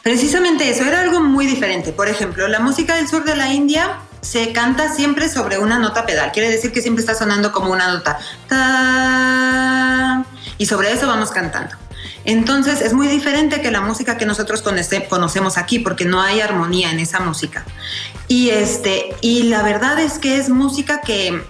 precisamente 0.02 0.68
eso, 0.68 0.84
era 0.84 1.00
algo 1.00 1.20
muy 1.20 1.46
diferente. 1.46 1.92
Por 1.92 2.08
ejemplo, 2.08 2.46
la 2.48 2.60
música 2.60 2.96
del 2.96 3.08
sur 3.08 3.24
de 3.24 3.34
la 3.34 3.52
India 3.52 3.98
se 4.20 4.52
canta 4.52 4.92
siempre 4.92 5.28
sobre 5.28 5.58
una 5.58 5.78
nota 5.78 6.06
pedal. 6.06 6.32
Quiere 6.32 6.50
decir 6.50 6.72
que 6.72 6.82
siempre 6.82 7.00
está 7.00 7.14
sonando 7.14 7.52
como 7.52 7.70
una 7.72 7.88
nota. 7.88 8.18
Y 10.58 10.66
sobre 10.66 10.92
eso 10.92 11.06
vamos 11.06 11.30
cantando. 11.30 11.76
Entonces 12.24 12.82
es 12.82 12.92
muy 12.92 13.08
diferente 13.08 13.62
que 13.62 13.70
la 13.70 13.80
música 13.80 14.18
que 14.18 14.26
nosotros 14.26 14.62
conocemos 15.08 15.56
aquí 15.56 15.78
porque 15.78 16.04
no 16.04 16.20
hay 16.20 16.40
armonía 16.40 16.90
en 16.90 16.98
esa 16.98 17.20
música. 17.20 17.64
Y, 18.26 18.50
este, 18.50 19.16
y 19.22 19.44
la 19.44 19.62
verdad 19.62 19.98
es 19.98 20.18
que 20.18 20.36
es 20.36 20.50
música 20.50 21.00
que 21.00 21.42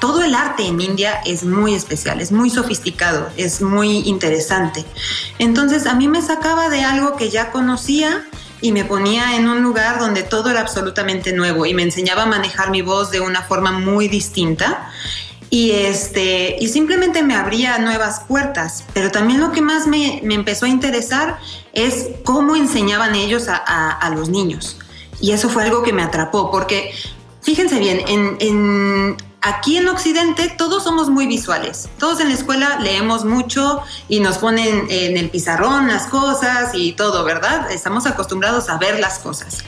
todo 0.00 0.22
el 0.22 0.36
arte 0.36 0.66
en 0.66 0.80
India 0.80 1.20
es 1.26 1.42
muy 1.42 1.74
especial, 1.74 2.20
es 2.20 2.30
muy 2.30 2.50
sofisticado, 2.50 3.28
es 3.36 3.60
muy 3.60 4.08
interesante. 4.08 4.84
Entonces 5.40 5.86
a 5.86 5.94
mí 5.94 6.06
me 6.06 6.22
sacaba 6.22 6.68
de 6.68 6.84
algo 6.84 7.16
que 7.16 7.30
ya 7.30 7.50
conocía 7.50 8.24
y 8.60 8.72
me 8.72 8.84
ponía 8.84 9.36
en 9.36 9.48
un 9.48 9.62
lugar 9.62 9.98
donde 9.98 10.22
todo 10.22 10.50
era 10.50 10.60
absolutamente 10.60 11.32
nuevo 11.32 11.66
y 11.66 11.74
me 11.74 11.82
enseñaba 11.82 12.24
a 12.24 12.26
manejar 12.26 12.70
mi 12.70 12.82
voz 12.82 13.10
de 13.10 13.20
una 13.20 13.42
forma 13.42 13.72
muy 13.72 14.08
distinta. 14.08 14.90
Y 15.50 15.70
este 15.70 16.56
y 16.60 16.68
simplemente 16.68 17.22
me 17.22 17.34
abría 17.34 17.78
nuevas 17.78 18.20
puertas. 18.20 18.84
Pero 18.92 19.10
también 19.10 19.40
lo 19.40 19.52
que 19.52 19.62
más 19.62 19.86
me, 19.86 20.18
empezó 20.22 20.66
a 20.66 20.68
interesar 20.68 21.38
es 21.72 22.08
cómo 22.24 22.56
enseñaban 22.56 23.14
ellos 23.14 23.46
a, 23.48 24.12
los 24.14 24.28
niños. 24.28 24.76
Y 25.20 25.32
eso 25.32 25.48
fue 25.48 25.64
algo 25.64 25.82
que 25.82 25.92
me 25.92 26.02
atrapó 26.02 26.50
porque 26.50 26.92
fíjense 27.40 27.78
bien 27.78 28.02
en, 28.06 29.16
aquí 29.40 29.76
en 29.76 29.88
Occidente 29.88 30.54
todos 30.56 30.84
somos 30.84 31.10
muy 31.10 31.26
visuales. 31.26 31.88
Todos 31.98 32.20
en 32.20 32.28
la 32.28 32.34
escuela 32.34 32.78
leemos 32.80 33.24
mucho 33.24 33.80
y 34.08 34.20
nos 34.20 34.38
ponen 34.38 34.86
en 34.88 35.16
el 35.16 35.30
pizarrón 35.30 35.88
las 35.88 36.06
cosas 36.06 36.70
y 36.74 36.92
todo, 36.92 37.24
¿verdad? 37.24 37.70
Estamos 37.70 38.06
acostumbrados 38.06 38.68
a 38.68 38.78
ver 38.78 38.98
las 39.00 39.18
cosas. 39.18 39.64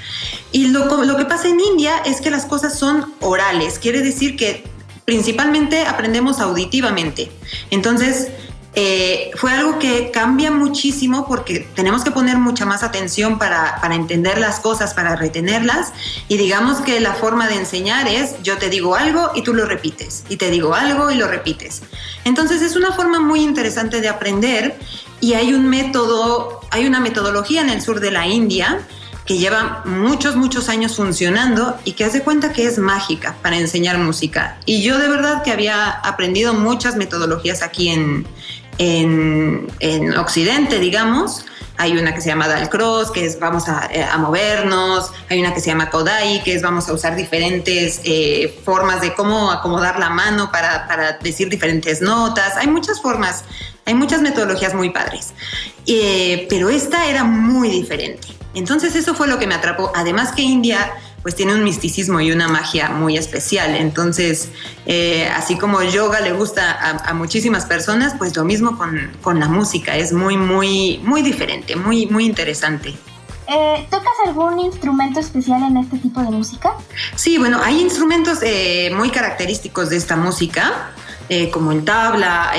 Y 0.53 0.69
lo, 0.69 1.05
lo 1.05 1.17
que 1.17 1.25
pasa 1.25 1.49
en 1.49 1.61
India 1.61 1.99
es 2.05 2.21
que 2.21 2.31
las 2.31 2.47
cosas 2.47 2.79
son 2.79 3.15
orales, 3.21 3.79
quiere 3.79 4.03
decir 4.03 4.37
que 4.37 4.65
principalmente 5.05 5.87
aprendemos 5.87 6.41
auditivamente. 6.41 7.33
Entonces, 7.71 8.29
eh, 8.75 9.33
fue 9.35 9.51
algo 9.53 9.81
que 9.81 10.13
cambia 10.13 10.53
muchísimo 10.53 11.27
porque 11.27 11.69
tenemos 11.75 12.05
que 12.05 12.13
poner 12.13 12.39
mucha 12.39 12.65
más 12.67 12.85
atención 12.85 13.39
para, 13.39 13.81
entender 13.91 14.39
las 14.39 14.61
cosas, 14.61 14.95
para 14.95 15.17
retenerlas. 15.17 15.93
Y 16.29 16.37
digamos 16.37 16.81
que 16.81 17.01
la 17.01 17.15
forma 17.15 17.49
de 17.49 17.57
enseñar 17.57 18.07
es 18.07 18.41
yo 18.43 18.59
te 18.59 18.71
digo 18.71 18.95
algo 18.95 19.33
y 19.35 19.43
tú 19.43 19.55
lo 19.55 19.67
repites. 19.67 20.25
Y 20.29 20.37
te 20.37 20.51
digo 20.51 20.75
algo 20.75 21.11
y 21.11 21.17
lo 21.17 21.27
repites. 21.27 21.83
Entonces 22.25 22.63
es 22.63 22.77
una 22.77 22.93
forma 22.93 23.19
muy 23.19 23.43
interesante 23.43 24.01
de 24.01 24.09
aprender 24.09 24.79
y 25.21 25.35
hay 25.35 25.53
un 25.53 25.69
método, 25.69 26.61
hay 26.71 26.87
una 26.87 27.01
metodología 27.01 27.61
en 27.63 27.71
el 27.71 27.83
sur 27.83 27.99
de 27.99 28.13
la 28.13 28.27
India 28.27 28.87
que 29.27 29.39
lleva 29.39 29.83
muchos, 29.85 30.35
muchos 30.35 30.69
años 30.69 30.97
funcionando 30.97 31.79
y 31.85 31.93
que 31.93 32.05
hace 32.05 32.23
cuenta 32.23 32.53
que 32.53 32.67
es 32.67 32.79
mágica 32.79 33.37
para 33.43 33.59
enseñar 33.59 33.99
música. 33.99 34.59
Y 34.65 34.83
yo 34.83 34.99
de 34.99 35.09
verdad 35.09 35.43
que 35.43 35.53
había 35.53 35.89
aprendido 35.89 36.55
muchas 36.55 36.97
metodologías 36.97 37.63
aquí 37.63 37.91
en, 37.91 38.27
en, 38.81 40.19
Occidente, 40.19 40.79
digamos. 40.79 41.45
Hay 41.77 41.97
una 41.97 42.15
que 42.15 42.21
se 42.21 42.29
llama 42.29 42.47
Dalcross, 42.47 43.11
que 43.11 43.25
es 43.25 43.39
vamos 43.39 43.69
a, 43.69 43.89
eh, 43.91 44.07
movernos. 44.19 45.13
Hay 45.31 45.41
una 45.41 45.55
que 45.55 45.61
se 45.61 45.69
llama 45.69 45.91
Kodai, 45.91 46.43
que 46.43 46.55
es 46.55 46.63
vamos 46.63 46.89
a 46.89 46.93
usar 46.93 47.17
diferentes 47.17 48.01
eh, 48.05 48.61
formas 48.65 49.01
de 49.01 49.15
cómo 49.15 49.51
acomodar 49.51 49.99
la 49.99 50.11
mano 50.11 50.51
para, 50.51 51.19
decir 51.23 51.49
diferentes 51.49 52.03
notas. 52.03 52.57
Hay 52.57 52.67
muchas 52.67 53.01
formas, 53.01 53.45
hay 53.87 53.95
muchas 53.95 54.21
metodologías 54.21 54.75
muy 54.75 54.91
padres. 54.91 55.33
Eh, 55.87 56.47
pero 56.51 56.69
esta 56.69 57.07
era 57.07 57.25
muy 57.25 57.69
diferente. 57.71 58.29
Entonces 58.55 58.97
eso 58.97 59.15
fue 59.15 59.29
lo 59.29 59.39
que 59.39 59.47
me 59.47 59.55
atrapó. 59.55 59.93
Además 59.95 60.33
que 60.33 60.43
India 60.43 60.93
pues 61.23 61.35
tiene 61.35 61.55
un 61.55 61.65
misticismo 61.65 62.21
y 62.21 62.33
una 62.33 62.49
magia 62.49 62.89
muy 62.89 63.17
especial. 63.17 63.77
Entonces, 63.77 64.51
eh, 64.87 65.29
así 65.35 65.59
como 65.59 65.83
yoga 65.83 66.21
le 66.21 66.33
gusta 66.33 67.01
a, 67.05 67.15
muchísimas 67.15 67.67
personas, 67.67 68.15
pues 68.17 68.37
lo 68.37 68.45
mismo 68.45 68.79
con, 68.79 69.41
la 69.41 69.49
música, 69.49 69.97
es 69.97 70.13
muy, 70.13 70.37
muy, 70.37 71.01
muy 71.05 71.23
diferente, 71.23 71.77
muy, 71.77 72.07
muy 72.07 72.25
interesante. 72.25 72.95
Eh, 73.47 73.87
¿Tocas 73.91 74.13
algún 74.27 74.61
instrumento 74.61 75.19
especial 75.19 75.63
en 75.65 75.77
este 75.79 75.99
tipo 75.99 76.21
de 76.21 76.31
música? 76.31 76.73
Sí, 77.17 77.37
bueno, 77.37 77.61
hay 77.63 77.81
instrumentos 77.81 78.39
eh, 78.43 78.91
muy 78.95 79.11
característicos 79.11 79.91
de 79.91 79.97
esta 79.97 80.17
música. 80.17 80.93
Como 81.53 81.71
el 81.71 81.85
tabla, 81.85 82.53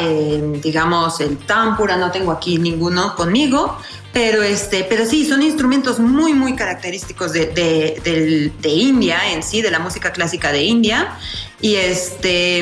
digamos 0.61 1.19
el 1.19 1.37
támpura, 1.37 1.97
no 1.97 2.09
tengo 2.09 2.31
aquí 2.31 2.57
ninguno 2.57 3.15
conmigo, 3.15 3.77
pero, 4.13 4.43
este, 4.43 4.85
pero 4.89 5.05
sí, 5.05 5.25
son 5.25 5.41
instrumentos 5.41 5.99
muy, 5.99 6.33
muy 6.33 6.55
característicos 6.55 7.31
de, 7.31 7.47
de, 7.47 8.69
India 8.69 9.31
en 9.31 9.41
sí, 9.41 9.61
de 9.61 9.71
la 9.71 9.79
música 9.79 10.11
clásica 10.11 10.51
de 10.51 10.63
India. 10.63 11.17
Y, 11.61 11.75
este, 11.75 12.61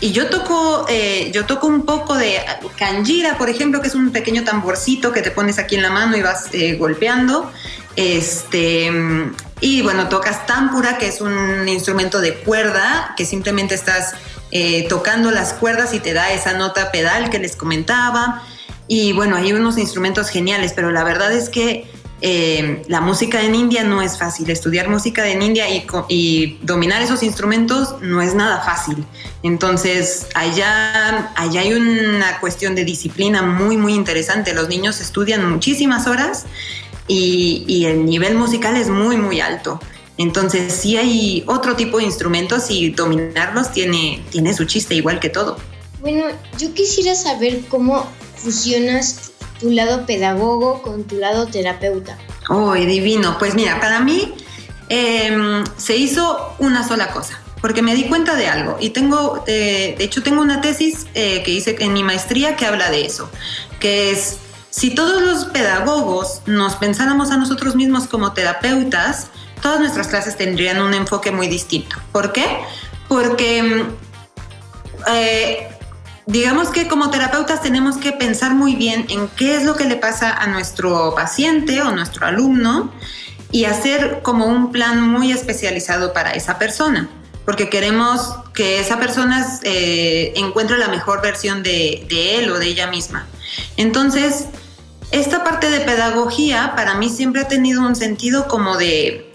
y 0.00 0.12
yo, 0.12 0.28
toco, 0.28 0.86
eh, 0.88 1.30
yo 1.32 1.44
toco 1.46 1.68
un 1.68 1.86
poco 1.86 2.16
de 2.16 2.38
kanjira, 2.76 3.38
por 3.38 3.48
ejemplo, 3.48 3.80
que 3.80 3.88
es 3.88 3.94
un 3.94 4.10
pequeño 4.10 4.42
tamborcito 4.42 5.12
que 5.12 5.22
te 5.22 5.30
pones 5.30 5.58
aquí 5.58 5.76
en 5.76 5.82
la 5.82 5.90
mano 5.90 6.16
y 6.16 6.22
vas 6.22 6.48
eh, 6.52 6.74
golpeando. 6.74 7.52
Este, 7.94 8.90
y 9.62 9.80
bueno, 9.80 10.08
tocas 10.08 10.44
támpura, 10.44 10.98
que 10.98 11.06
es 11.06 11.20
un 11.20 11.68
instrumento 11.68 12.20
de 12.20 12.34
cuerda, 12.34 13.14
que 13.16 13.24
simplemente 13.24 13.76
estás 13.76 14.12
eh, 14.50 14.88
tocando 14.88 15.30
las 15.30 15.54
cuerdas 15.54 15.94
y 15.94 16.00
te 16.00 16.12
da 16.12 16.32
esa 16.32 16.54
nota 16.54 16.90
pedal 16.90 17.30
que 17.30 17.38
les 17.38 17.54
comentaba. 17.54 18.42
Y 18.88 19.12
bueno, 19.12 19.36
hay 19.36 19.52
unos 19.52 19.78
instrumentos 19.78 20.30
geniales, 20.30 20.72
pero 20.74 20.90
la 20.90 21.04
verdad 21.04 21.32
es 21.32 21.48
que 21.48 21.88
eh, 22.22 22.82
la 22.88 23.00
música 23.00 23.40
en 23.40 23.54
India 23.54 23.84
no 23.84 24.02
es 24.02 24.18
fácil. 24.18 24.50
Estudiar 24.50 24.88
música 24.88 25.28
en 25.28 25.42
India 25.42 25.70
y, 25.70 25.86
y, 26.08 26.58
dominar 26.62 27.00
esos 27.00 27.22
instrumentos 27.22 27.94
no 28.00 28.20
es 28.20 28.34
nada 28.34 28.62
fácil. 28.62 29.06
Entonces, 29.44 30.26
allá, 30.34 31.30
allá 31.36 31.60
hay 31.60 31.74
una 31.74 32.40
cuestión 32.40 32.74
de 32.74 32.84
disciplina 32.84 33.42
muy, 33.42 33.76
muy 33.76 33.94
interesante. 33.94 34.54
Los 34.54 34.68
niños 34.68 35.00
estudian 35.00 35.48
muchísimas 35.48 36.08
horas 36.08 36.46
y, 37.08 37.64
y 37.66 37.86
el 37.86 38.04
nivel 38.04 38.34
musical 38.34 38.76
es 38.76 38.88
muy, 38.88 39.16
muy 39.16 39.40
alto. 39.40 39.80
Entonces, 40.18 40.72
sí 40.72 40.96
hay 40.96 41.42
otro 41.46 41.74
tipo 41.74 41.98
de 41.98 42.04
instrumentos 42.04 42.70
y 42.70 42.90
dominarlos 42.90 43.72
tiene, 43.72 44.24
tiene 44.30 44.54
su 44.54 44.64
chiste 44.64 44.94
igual 44.94 45.20
que 45.20 45.30
todo. 45.30 45.56
Bueno, 46.00 46.24
yo 46.58 46.74
quisiera 46.74 47.14
saber 47.14 47.62
cómo 47.68 48.06
fusionas 48.36 49.32
tu 49.62 49.70
lado 49.70 50.04
pedagogo 50.04 50.82
con 50.82 51.04
tu 51.04 51.16
lado 51.16 51.46
terapeuta? 51.46 52.18
¡Oh, 52.48 52.74
divino! 52.74 53.36
Pues 53.38 53.54
mira, 53.54 53.80
para 53.80 54.00
mí 54.00 54.34
em, 54.88 55.64
se 55.76 55.96
hizo 55.96 56.54
una 56.58 56.86
sola 56.86 57.12
cosa, 57.12 57.40
porque 57.60 57.80
me 57.80 57.94
di 57.94 58.04
cuenta 58.04 58.34
de 58.34 58.48
algo 58.48 58.76
y 58.80 58.90
tengo, 58.90 59.44
eh, 59.46 59.94
de 59.96 60.04
hecho 60.04 60.22
tengo 60.22 60.42
una 60.42 60.60
tesis 60.60 61.06
eh, 61.14 61.42
que 61.44 61.52
hice 61.52 61.76
en 61.78 61.92
mi 61.92 62.02
maestría 62.02 62.56
que 62.56 62.66
habla 62.66 62.90
de 62.90 63.06
eso, 63.06 63.30
que 63.78 64.10
es, 64.10 64.38
si 64.72 64.94
todos 64.94 65.20
los 65.20 65.44
pedagogos 65.44 66.40
nos 66.46 66.76
pensáramos 66.76 67.30
a 67.30 67.36
nosotros 67.36 67.76
mismos 67.76 68.06
como 68.08 68.32
terapeutas, 68.32 69.28
todas 69.60 69.80
nuestras 69.80 70.08
clases 70.08 70.36
tendrían 70.38 70.80
un 70.80 70.94
enfoque 70.94 71.30
muy 71.30 71.46
distinto. 71.46 71.96
¿Por 72.10 72.32
qué? 72.32 72.46
Porque 73.06 73.58
em, 73.58 73.86
eh, 75.12 75.68
digamos 76.24 76.70
que 76.70 76.88
como 76.88 77.10
terapeutas 77.10 77.60
tenemos 77.60 77.98
que 77.98 78.12
pensar 78.12 78.54
muy 78.54 78.74
bien 78.74 79.04
en 79.10 79.28
qué 79.28 79.56
es 79.56 79.64
lo 79.64 79.76
que 79.76 79.84
le 79.84 79.96
pasa 79.96 80.32
a 80.32 80.46
nuestro 80.46 81.14
paciente 81.14 81.82
o 81.82 81.90
nuestro 81.90 82.26
alumno 82.26 82.90
y 83.50 83.66
hacer 83.66 84.20
como 84.22 84.46
un 84.46 84.72
plan 84.72 85.06
muy 85.06 85.32
especializado 85.32 86.14
para 86.14 86.30
esa 86.30 86.58
persona, 86.58 87.10
porque 87.44 87.68
queremos 87.68 88.36
que 88.54 88.80
esa 88.80 88.98
persona 88.98 89.46
eh, 89.64 90.32
encuentre 90.36 90.78
la 90.78 90.88
mejor 90.88 91.20
versión 91.20 91.62
de, 91.62 92.06
él 92.10 92.50
o 92.50 92.58
de 92.58 92.68
ella 92.68 92.86
misma. 92.86 93.26
Entonces, 93.76 94.46
esta 95.12 95.44
parte 95.44 95.70
de 95.70 95.80
pedagogía 95.80 96.72
para 96.74 96.94
mí 96.96 97.08
siempre 97.08 97.42
ha 97.42 97.48
tenido 97.48 97.82
un 97.82 97.94
sentido 97.94 98.48
como 98.48 98.76
de 98.76 99.30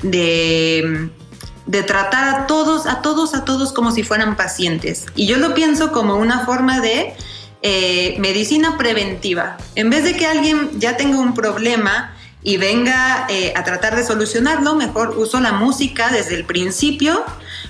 de 1.68 1.84
tratar 1.84 2.24
a 2.24 2.48
todos, 2.48 2.88
a 2.88 3.02
todos, 3.02 3.36
a 3.36 3.46
todos 3.46 3.74
como 3.74 3.92
si 3.92 4.04
fueran 4.04 4.36
pacientes. 4.36 5.06
Y 5.16 5.28
yo 5.28 5.38
lo 5.38 5.54
pienso 5.54 5.92
como 5.92 6.16
una 6.16 6.46
forma 6.46 6.80
de 6.80 7.14
eh, 7.62 8.16
medicina 8.20 8.78
preventiva. 8.78 9.58
En 9.76 9.90
vez 9.90 10.04
de 10.04 10.16
que 10.16 10.26
alguien 10.26 10.72
ya 10.80 10.98
tenga 10.98 11.20
un 11.20 11.34
problema 11.34 12.16
y 12.42 12.56
venga 12.56 13.28
eh, 13.30 13.54
a 13.56 13.64
tratar 13.66 13.96
de 13.96 14.06
solucionarlo, 14.06 14.76
mejor 14.76 15.18
uso 15.18 15.42
la 15.42 15.52
música 15.52 16.10
desde 16.10 16.36
el 16.36 16.46
principio 16.46 17.26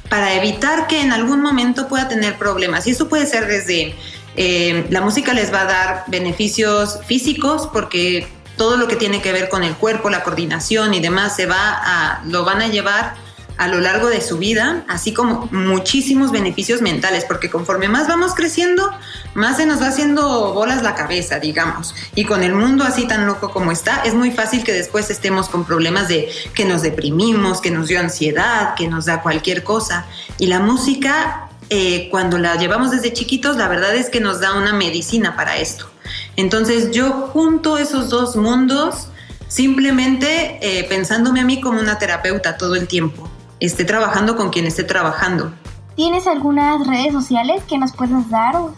para 0.09 0.35
evitar 0.35 0.85
que 0.87 1.01
en 1.01 1.11
algún 1.11 1.41
momento 1.41 1.87
pueda 1.87 2.07
tener 2.07 2.37
problemas. 2.37 2.85
Y 2.85 2.91
eso 2.91 3.09
puede 3.09 3.25
ser 3.25 3.47
desde, 3.47 3.95
eh, 4.37 4.85
la 4.89 5.01
música 5.01 5.33
les 5.33 5.51
va 5.51 5.61
a 5.61 5.65
dar 5.65 6.03
beneficios 6.07 6.99
físicos 7.05 7.67
porque 7.73 8.27
todo 8.55 8.77
lo 8.77 8.87
que 8.87 8.95
tiene 8.95 9.21
que 9.21 9.31
ver 9.31 9.49
con 9.49 9.63
el 9.63 9.75
cuerpo, 9.75 10.09
la 10.09 10.23
coordinación 10.23 10.93
y 10.93 10.99
demás, 10.99 11.35
se 11.35 11.45
va 11.45 11.57
a, 11.59 12.23
lo 12.25 12.45
van 12.45 12.61
a 12.61 12.67
llevar 12.67 13.15
a 13.57 13.67
lo 13.67 13.79
largo 13.79 14.07
de 14.09 14.21
su 14.21 14.37
vida, 14.37 14.83
así 14.87 15.13
como 15.13 15.49
muchísimos 15.51 16.31
beneficios 16.31 16.81
mentales, 16.81 17.25
porque 17.25 17.49
conforme 17.49 17.87
más 17.87 18.07
vamos 18.07 18.35
creciendo, 18.35 18.91
más 19.33 19.57
se 19.57 19.65
nos 19.65 19.81
va 19.81 19.87
haciendo 19.87 20.53
bolas 20.53 20.83
la 20.83 20.93
cabeza, 20.93 21.39
digamos. 21.39 21.95
Y 22.13 22.25
con 22.25 22.43
el 22.43 22.53
mundo 22.53 22.83
así 22.83 23.07
tan 23.07 23.25
loco 23.25 23.49
como 23.49 23.71
está, 23.71 24.01
es 24.05 24.13
muy 24.13 24.29
fácil 24.31 24.63
que 24.63 24.73
después 24.73 25.09
estemos 25.09 25.49
con 25.49 25.65
problemas 25.65 26.07
de 26.07 26.29
que 26.53 26.65
nos 26.65 26.83
deprimimos, 26.83 27.59
que 27.59 27.71
nos 27.71 27.87
dio 27.87 27.99
ansiedad, 27.99 28.75
que 28.75 28.87
nos 28.87 29.05
da 29.05 29.23
cualquier 29.23 29.63
cosa. 29.63 30.05
Y 30.37 30.45
la 30.45 30.59
música, 30.59 31.46
eh, 31.69 32.07
cuando 32.09 32.37
la 32.37 32.55
llevamos 32.55 32.91
desde 32.91 33.13
chiquitos, 33.13 33.57
la 33.57 33.67
verdad 33.67 33.95
es 33.95 34.09
que 34.09 34.19
nos 34.19 34.39
da 34.39 34.55
una 34.55 34.73
medicina 34.73 35.35
para 35.35 35.57
esto. 35.57 35.89
Entonces 36.35 36.91
yo 36.91 37.11
junto 37.33 37.77
esos 37.77 38.09
dos 38.09 38.35
mundos 38.35 39.09
simplemente 39.47 40.59
eh, 40.61 40.83
pensándome 40.85 41.41
a 41.41 41.45
mí 41.45 41.61
como 41.61 41.79
una 41.79 41.97
terapeuta 41.97 42.57
todo 42.57 42.75
el 42.75 42.87
tiempo. 42.87 43.29
Esté 43.59 43.85
trabajando 43.85 44.35
con 44.35 44.49
quien 44.49 44.65
esté 44.65 44.83
trabajando. 44.83 45.51
¿Tienes 45.95 46.27
algunas 46.27 46.85
redes 46.85 47.11
sociales 47.11 47.63
que 47.67 47.77
nos 47.77 47.91
puedas 47.91 48.29
dar 48.29 48.55
o, 48.55 48.73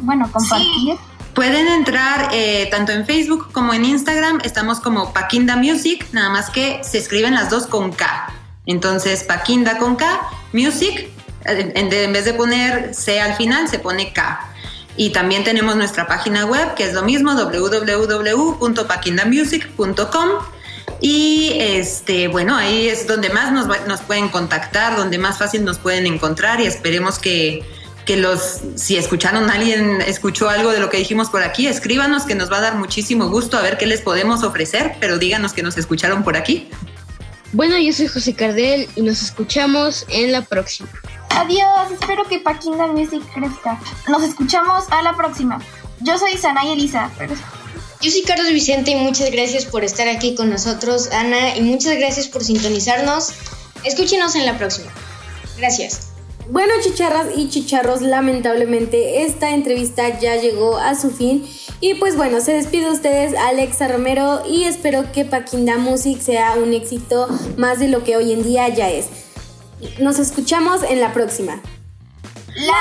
bueno, 0.00 0.30
compartir? 0.32 0.96
Pueden 1.34 1.68
entrar 1.68 2.30
eh, 2.32 2.68
tanto 2.70 2.92
en 2.92 3.04
Facebook 3.04 3.52
como 3.52 3.74
en 3.74 3.84
Instagram. 3.84 4.40
Estamos 4.42 4.80
como 4.80 5.12
Paquinda 5.12 5.56
Music, 5.56 6.06
nada 6.12 6.30
más 6.30 6.50
que 6.50 6.80
se 6.82 6.98
escriben 6.98 7.34
las 7.34 7.50
dos 7.50 7.66
con 7.66 7.92
K. 7.92 8.32
Entonces, 8.64 9.24
Paquinda 9.24 9.78
con 9.78 9.96
K, 9.96 10.20
Music, 10.52 11.10
en, 11.44 12.12
vez 12.12 12.24
de 12.24 12.34
poner 12.34 12.94
C 12.94 13.20
al 13.20 13.34
final, 13.34 13.68
se 13.68 13.78
pone 13.78 14.12
K. 14.12 14.48
Y 14.96 15.10
también 15.10 15.44
tenemos 15.44 15.76
nuestra 15.76 16.06
página 16.06 16.44
web, 16.44 16.74
que 16.74 16.84
es 16.84 16.92
lo 16.92 17.02
mismo, 17.02 17.34
www.paquindamusic.com. 17.34 20.28
Y 21.00 21.52
este, 21.58 22.28
bueno, 22.28 22.56
ahí 22.56 22.88
es 22.88 23.06
donde 23.06 23.30
más 23.30 23.52
nos, 23.52 23.66
nos 23.86 24.02
pueden 24.02 24.28
contactar, 24.28 24.96
donde 24.96 25.18
más 25.18 25.38
fácil 25.38 25.64
nos 25.64 25.78
pueden 25.78 26.06
encontrar 26.06 26.60
y 26.60 26.66
esperemos 26.66 27.18
que, 27.18 27.64
que 28.04 28.16
los, 28.16 28.60
si 28.76 28.96
escucharon 28.96 29.50
alguien, 29.50 30.00
escuchó 30.02 30.48
algo 30.48 30.70
de 30.70 30.80
lo 30.80 30.90
que 30.90 30.98
dijimos 30.98 31.30
por 31.30 31.42
aquí, 31.42 31.66
escríbanos 31.66 32.24
que 32.24 32.34
nos 32.34 32.50
va 32.50 32.58
a 32.58 32.60
dar 32.60 32.76
muchísimo 32.76 33.28
gusto 33.28 33.56
a 33.56 33.62
ver 33.62 33.78
qué 33.78 33.86
les 33.86 34.00
podemos 34.00 34.42
ofrecer, 34.42 34.96
pero 35.00 35.18
díganos 35.18 35.52
que 35.52 35.62
nos 35.62 35.78
escucharon 35.78 36.24
por 36.24 36.36
aquí. 36.36 36.68
Bueno, 37.52 37.78
yo 37.78 37.92
soy 37.92 38.08
José 38.08 38.34
Cardel 38.34 38.88
y 38.96 39.02
nos 39.02 39.22
escuchamos 39.22 40.06
en 40.08 40.32
la 40.32 40.42
próxima. 40.42 40.88
Adiós, 41.36 41.90
espero 41.92 42.24
que 42.24 42.38
Paquinda 42.38 42.86
Music 42.86 43.22
crezca. 43.34 43.80
Nos 44.08 44.22
escuchamos 44.22 44.84
a 44.90 45.02
la 45.02 45.16
próxima. 45.16 45.60
Yo 46.00 46.18
soy 46.18 46.36
Sanay 46.36 46.72
Elisa. 46.72 47.10
Yo 48.00 48.10
soy 48.10 48.22
Carlos 48.22 48.48
Vicente 48.52 48.90
y 48.90 48.96
muchas 48.96 49.30
gracias 49.30 49.64
por 49.64 49.82
estar 49.82 50.08
aquí 50.08 50.34
con 50.34 50.50
nosotros, 50.50 51.10
Ana, 51.12 51.56
y 51.56 51.62
muchas 51.62 51.96
gracias 51.96 52.28
por 52.28 52.44
sintonizarnos. 52.44 53.30
Escúchenos 53.84 54.34
en 54.34 54.46
la 54.46 54.58
próxima. 54.58 54.90
Gracias. 55.56 56.08
Bueno, 56.50 56.74
chicharras 56.82 57.28
y 57.36 57.48
chicharros, 57.48 58.02
lamentablemente 58.02 59.22
esta 59.22 59.50
entrevista 59.50 60.18
ya 60.18 60.36
llegó 60.36 60.76
a 60.76 60.94
su 60.94 61.10
fin. 61.10 61.48
Y 61.80 61.94
pues 61.94 62.16
bueno, 62.16 62.40
se 62.40 62.52
despide 62.52 62.90
ustedes 62.90 63.34
Alexa 63.36 63.88
Romero 63.88 64.42
y 64.46 64.64
espero 64.64 65.10
que 65.12 65.24
Paquinda 65.24 65.78
Music 65.78 66.20
sea 66.20 66.54
un 66.56 66.74
éxito 66.74 67.28
más 67.56 67.78
de 67.78 67.88
lo 67.88 68.04
que 68.04 68.16
hoy 68.16 68.32
en 68.32 68.42
día 68.42 68.68
ya 68.68 68.90
es. 68.90 69.06
Nos 69.98 70.18
escuchamos 70.18 70.82
en 70.82 71.00
la 71.00 71.12
próxima. 71.12 71.60
La, 72.54 72.74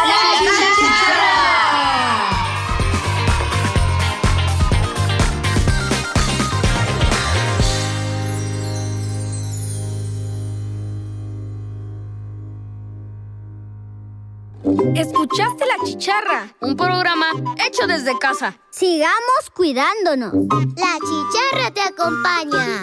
Escuchaste 14.95 15.65
La 15.65 15.85
Chicharra, 15.85 16.53
un 16.59 16.75
programa 16.75 17.27
hecho 17.65 17.87
desde 17.87 18.17
casa. 18.19 18.57
Sigamos 18.69 19.49
cuidándonos. 19.55 20.33
La 20.75 20.97
Chicharra 20.99 21.71
te 21.71 21.81
acompaña. 21.81 22.81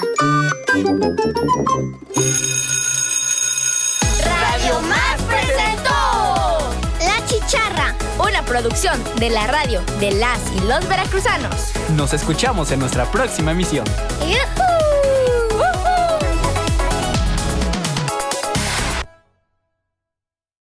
Radio 4.69 4.83
Más 4.83 5.23
presentó 5.23 6.75
La 7.01 7.25
Chicharra, 7.25 7.95
una 8.19 8.45
producción 8.45 9.03
de 9.19 9.31
la 9.31 9.47
radio 9.47 9.81
de 9.99 10.11
las 10.13 10.39
y 10.55 10.61
los 10.61 10.87
veracruzanos. 10.87 11.73
Nos 11.97 12.13
escuchamos 12.13 12.71
en 12.71 12.81
nuestra 12.81 13.11
próxima 13.11 13.53
emisión. 13.53 13.87
¡Yuhu! 14.27 14.68